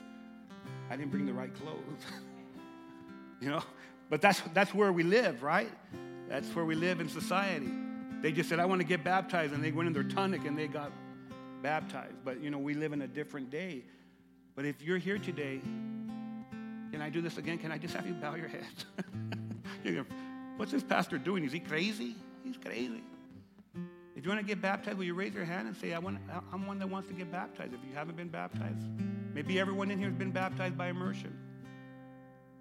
I 0.91 0.95
didn't 0.95 1.10
bring 1.10 1.25
the 1.25 1.34
right 1.34 1.53
clothes. 1.56 1.79
you 3.41 3.49
know, 3.49 3.63
but 4.12 4.21
that's, 4.21 4.41
that's 4.53 4.75
where 4.75 4.93
we 4.93 5.01
live, 5.01 5.41
right? 5.41 5.71
That's 6.29 6.49
where 6.49 6.65
we 6.65 6.75
live 6.75 6.99
in 6.99 7.10
society. 7.10 7.71
They 8.21 8.32
just 8.32 8.47
said, 8.47 8.60
I 8.60 8.65
want 8.65 8.79
to 8.82 8.88
get 8.88 9.03
baptized, 9.03 9.53
and 9.53 9.63
they 9.63 9.71
went 9.71 9.88
in 9.88 9.93
their 9.93 10.03
tunic 10.03 10.45
and 10.45 10.56
they 10.56 10.67
got 10.67 10.91
baptized. 11.63 12.17
But, 12.23 12.41
you 12.41 12.51
know, 12.51 12.60
we 12.60 12.75
live 12.75 12.93
in 12.93 13.01
a 13.01 13.08
different 13.08 13.49
day. 13.49 13.86
But 14.56 14.66
if 14.66 14.82
you're 14.82 14.98
here 14.98 15.18
today, 15.18 15.62
can 16.92 17.02
I 17.02 17.10
do 17.10 17.22
this 17.22 17.38
again? 17.38 17.58
Can 17.58 17.72
I 17.72 17.78
just 17.78 17.96
have 17.96 18.06
you 18.06 18.13
bow 18.13 18.36
your 18.36 18.48
head? 18.48 18.66
go, 19.84 20.06
What's 20.58 20.72
this 20.72 20.84
pastor 20.84 21.18
doing? 21.18 21.44
Is 21.44 21.52
he 21.52 21.60
crazy? 21.60 22.16
He's 22.44 22.58
crazy. 22.58 23.02
If 24.16 24.24
you 24.24 24.30
want 24.30 24.42
to 24.42 24.46
get 24.46 24.62
baptized, 24.62 24.98
will 24.98 25.06
you 25.06 25.16
raise 25.16 25.34
your 25.34 25.44
hand 25.44 25.68
and 25.68 25.76
say, 25.76 25.94
I 25.94 26.00
want, 26.00 26.20
I'm 26.52 26.68
one 26.68 26.78
that 26.80 26.88
wants 26.88 27.08
to 27.08 27.13
get 27.16 27.32
baptized? 27.32 27.74
If 27.74 27.80
you 27.89 27.96
haven't 27.96 28.16
been 28.16 28.30
baptized, 28.30 28.86
maybe 29.34 29.60
everyone 29.60 29.89
in 29.89 29.98
here 29.98 30.08
has 30.08 30.18
been 30.18 30.32
baptized 30.32 30.78
by 30.78 30.88
immersion. 30.89 31.36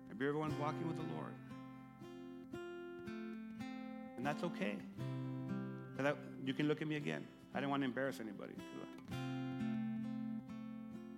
Maybe 0.08 0.26
everyone's 0.26 0.58
walking 0.58 0.88
with 0.88 0.96
the 0.96 1.14
Lord. 1.14 1.34
And 4.16 4.26
that's 4.26 4.42
okay. 4.44 4.76
You 6.44 6.54
can 6.54 6.66
look 6.66 6.82
at 6.82 6.88
me 6.88 6.96
again. 6.96 7.24
I 7.54 7.58
didn't 7.58 7.70
want 7.70 7.82
to 7.82 7.86
embarrass 7.86 8.18
anybody. 8.18 8.54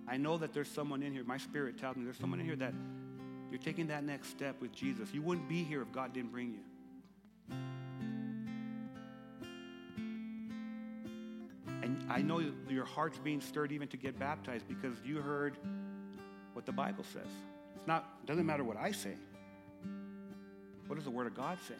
I 0.07 0.17
know 0.17 0.37
that 0.37 0.53
there's 0.53 0.69
someone 0.69 1.01
in 1.01 1.13
here, 1.13 1.23
my 1.23 1.37
spirit 1.37 1.77
tells 1.77 1.95
me 1.95 2.03
there's 2.03 2.17
someone 2.17 2.39
in 2.39 2.45
here 2.45 2.55
that 2.57 2.73
you're 3.49 3.59
taking 3.59 3.87
that 3.87 4.03
next 4.03 4.29
step 4.29 4.59
with 4.61 4.71
Jesus. 4.71 5.13
You 5.13 5.21
wouldn't 5.21 5.47
be 5.49 5.63
here 5.63 5.81
if 5.81 5.91
God 5.91 6.13
didn't 6.13 6.31
bring 6.31 6.51
you. 6.51 6.59
And 11.81 12.05
I 12.09 12.21
know 12.21 12.41
your 12.69 12.85
heart's 12.85 13.17
being 13.17 13.41
stirred 13.41 13.71
even 13.71 13.87
to 13.89 13.97
get 13.97 14.19
baptized 14.19 14.67
because 14.67 14.95
you 15.05 15.17
heard 15.17 15.57
what 16.53 16.65
the 16.65 16.71
Bible 16.71 17.03
says. 17.03 17.27
It's 17.75 17.87
not, 17.87 18.17
it 18.23 18.27
doesn't 18.27 18.45
matter 18.45 18.63
what 18.63 18.77
I 18.77 18.91
say. 18.91 19.13
What 20.87 20.95
does 20.95 21.05
the 21.05 21.11
Word 21.11 21.27
of 21.27 21.35
God 21.35 21.57
say? 21.67 21.75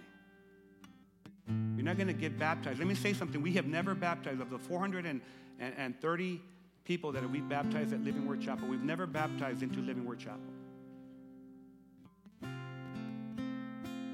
You're 1.48 1.86
not 1.86 1.98
going 1.98 2.08
to 2.08 2.14
get 2.14 2.40
baptized. 2.40 2.80
Let 2.80 2.88
me 2.88 2.96
say 2.96 3.14
something. 3.14 3.42
We 3.42 3.54
have 3.54 3.68
never 3.68 3.94
baptized. 3.94 4.42
Of 4.42 4.50
the 4.50 4.58
430 4.58 6.42
people 6.86 7.12
that 7.12 7.30
we've 7.30 7.50
baptized 7.50 7.92
at 7.94 8.04
Living 8.04 8.26
Word 8.28 8.42
Chapel, 8.42 8.68
we've 8.68 8.84
never 8.84 9.06
baptized 9.08 9.64
into 9.64 9.80
Living 9.80 10.06
Word 10.06 10.20
Chapel. 10.20 10.40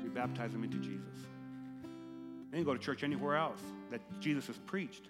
We 0.04 0.10
baptize 0.10 0.54
them 0.54 0.64
into 0.64 0.78
Jesus. 0.78 1.02
They 2.50 2.58
didn't 2.58 2.66
go 2.66 2.74
to 2.74 2.80
church 2.80 3.04
anywhere 3.04 3.36
else 3.36 3.62
that 3.92 4.02
Jesus 4.20 4.48
has 4.48 4.58
preached. 4.58 5.10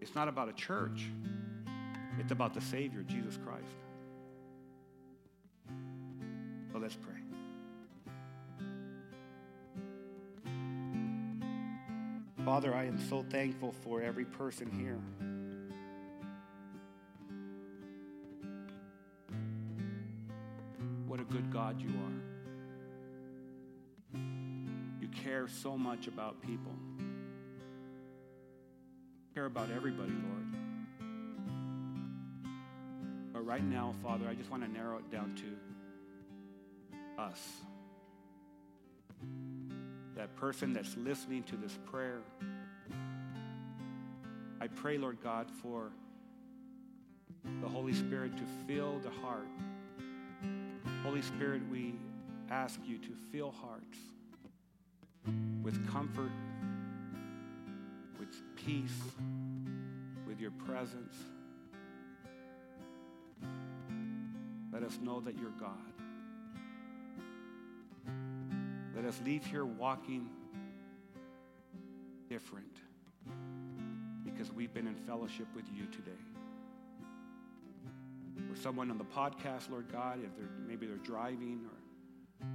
It's 0.00 0.14
not 0.14 0.28
about 0.28 0.48
a 0.48 0.52
church, 0.52 1.06
it's 2.18 2.32
about 2.32 2.54
the 2.54 2.60
Savior, 2.60 3.02
Jesus 3.02 3.38
Christ. 3.44 3.64
So 6.72 6.78
let's 6.78 6.94
pray. 6.94 7.25
Father, 12.46 12.72
I 12.72 12.84
am 12.84 12.98
so 13.08 13.26
thankful 13.28 13.74
for 13.82 14.00
every 14.00 14.24
person 14.24 14.70
here. 14.70 15.00
What 21.08 21.18
a 21.18 21.24
good 21.24 21.52
God 21.52 21.80
you 21.80 21.88
are. 21.88 22.12
You 25.00 25.08
care 25.24 25.48
so 25.48 25.76
much 25.76 26.06
about 26.06 26.40
people. 26.40 26.70
You 27.00 27.06
care 29.34 29.46
about 29.46 29.70
everybody, 29.74 30.12
Lord. 30.12 30.46
But 33.32 33.44
right 33.44 33.64
now, 33.64 33.92
Father, 34.04 34.28
I 34.28 34.34
just 34.34 34.52
want 34.52 34.62
to 34.62 34.70
narrow 34.70 34.98
it 34.98 35.10
down 35.10 35.34
to 35.34 35.46
us 37.20 37.65
that 40.16 40.34
person 40.36 40.72
that's 40.72 40.96
listening 40.96 41.42
to 41.44 41.56
this 41.56 41.78
prayer. 41.84 42.20
I 44.60 44.66
pray, 44.66 44.96
Lord 44.96 45.18
God, 45.22 45.50
for 45.62 45.92
the 47.60 47.68
Holy 47.68 47.92
Spirit 47.92 48.32
to 48.38 48.42
fill 48.66 48.98
the 49.00 49.10
heart. 49.10 49.46
Holy 51.02 51.22
Spirit, 51.22 51.62
we 51.70 51.94
ask 52.50 52.80
you 52.84 52.98
to 52.98 53.10
fill 53.30 53.50
hearts 53.50 53.98
with 55.62 55.86
comfort, 55.90 56.30
with 58.18 58.28
peace, 58.56 58.98
with 60.26 60.40
your 60.40 60.52
presence. 60.52 61.14
Let 64.72 64.82
us 64.82 64.98
know 65.02 65.20
that 65.20 65.38
you're 65.38 65.50
God. 65.60 65.95
Us 69.06 69.20
leave 69.24 69.44
here 69.46 69.64
walking 69.64 70.28
different 72.28 72.76
because 74.24 74.52
we've 74.52 74.74
been 74.74 74.86
in 74.86 74.94
fellowship 74.94 75.46
with 75.54 75.64
you 75.74 75.86
today. 75.86 76.10
For 78.50 78.60
someone 78.60 78.90
on 78.90 78.98
the 78.98 79.04
podcast, 79.04 79.70
Lord 79.70 79.86
God, 79.90 80.18
if 80.22 80.36
they're, 80.36 80.50
maybe 80.66 80.86
they're 80.86 80.96
driving 80.96 81.60
or 81.64 82.46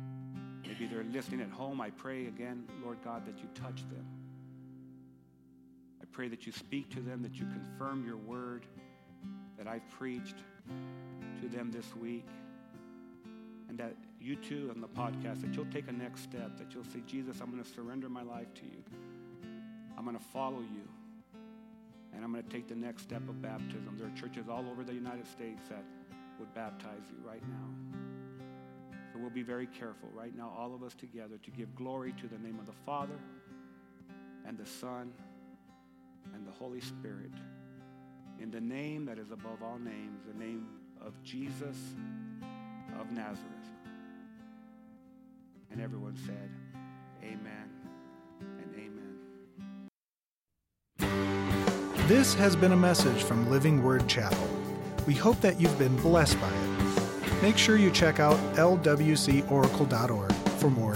maybe 0.68 0.88
they're 0.88 1.06
listening 1.12 1.42
at 1.42 1.50
home, 1.50 1.82
I 1.82 1.90
pray 1.90 2.28
again, 2.28 2.66
Lord 2.84 2.98
God, 3.04 3.26
that 3.26 3.38
you 3.40 3.50
touch 3.56 3.82
them. 3.90 4.06
I 6.02 6.06
pray 6.12 6.28
that 6.28 6.46
you 6.46 6.52
speak 6.52 6.90
to 6.92 7.00
them, 7.00 7.24
that 7.24 7.36
you 7.36 7.46
confirm 7.46 8.06
your 8.06 8.18
word 8.18 8.66
that 9.58 9.68
I've 9.68 9.90
preached 9.92 10.38
to 11.42 11.48
them 11.48 11.72
this 11.72 11.96
week. 11.96 12.28
And 13.70 13.78
that 13.78 13.96
you 14.22 14.36
too 14.36 14.72
on 14.74 14.82
the 14.82 14.88
podcast, 14.88 15.42
that 15.42 15.56
you'll 15.56 15.66
take 15.66 15.88
a 15.88 15.92
next 15.92 16.24
step, 16.24 16.58
that 16.58 16.74
you'll 16.74 16.84
say, 16.84 17.02
Jesus, 17.08 17.40
I'm 17.42 17.52
going 17.52 17.64
to 17.64 17.70
surrender 17.70 18.10
my 18.10 18.24
life 18.24 18.54
to 18.56 18.66
you. 18.66 18.84
I'm 19.98 20.06
going 20.06 20.18
to 20.18 20.24
follow 20.24 20.60
you. 20.60 20.88
And 22.14 22.24
I'm 22.24 22.32
going 22.32 22.44
to 22.44 22.50
take 22.50 22.68
the 22.68 22.76
next 22.76 23.04
step 23.04 23.28
of 23.30 23.42
baptism. 23.42 23.96
There 23.98 24.08
are 24.08 24.20
churches 24.20 24.48
all 24.50 24.66
over 24.70 24.84
the 24.84 24.94
United 24.94 25.28
States 25.28 25.62
that 25.70 25.84
would 26.40 26.54
baptize 26.54 27.02
you 27.10 27.18
right 27.28 27.44
now. 27.48 28.98
So 29.12 29.20
we'll 29.20 29.30
be 29.30 29.44
very 29.44 29.68
careful 29.68 30.10
right 30.14 30.36
now, 30.36 30.54
all 30.58 30.74
of 30.74 30.84
us 30.84 30.94
together, 30.94 31.38
to 31.44 31.52
give 31.52 31.74
glory 31.76 32.14
to 32.22 32.28
the 32.28 32.38
name 32.38 32.60
of 32.60 32.66
the 32.66 32.78
Father 32.86 33.20
and 34.46 34.58
the 34.58 34.66
Son 34.66 35.12
and 36.34 36.48
the 36.48 36.52
Holy 36.52 36.82
Spirit. 36.82 37.32
In 38.40 38.52
the 38.52 38.62
name 38.62 39.06
that 39.06 39.20
is 39.20 39.32
above 39.32 39.62
all 39.64 39.80
names, 39.80 40.22
the 40.28 40.38
name 40.38 40.68
of 41.06 41.22
Jesus 41.24 41.78
of 43.00 43.12
Nazareth. 43.12 43.71
And 45.72 45.82
everyone 45.82 46.18
said, 46.26 46.50
Amen 47.24 47.70
and 48.40 48.76
amen. 51.00 52.08
This 52.08 52.34
has 52.34 52.56
been 52.56 52.74
a 52.74 52.78
message 52.78 53.24
from 53.24 53.50
Living 53.50 53.82
Word 53.84 54.08
Chapel. 54.08 54.48
We 55.08 55.14
hope 55.14 55.40
that 55.42 55.62
you've 55.62 55.80
been 55.80 55.96
blessed 55.98 56.40
by 56.42 56.50
it. 56.50 57.42
Make 57.42 57.58
sure 57.58 57.78
you 57.78 57.90
check 57.90 58.20
out 58.20 58.38
lwcoracle.org 58.56 60.34
for 60.34 60.70
more 60.70 60.94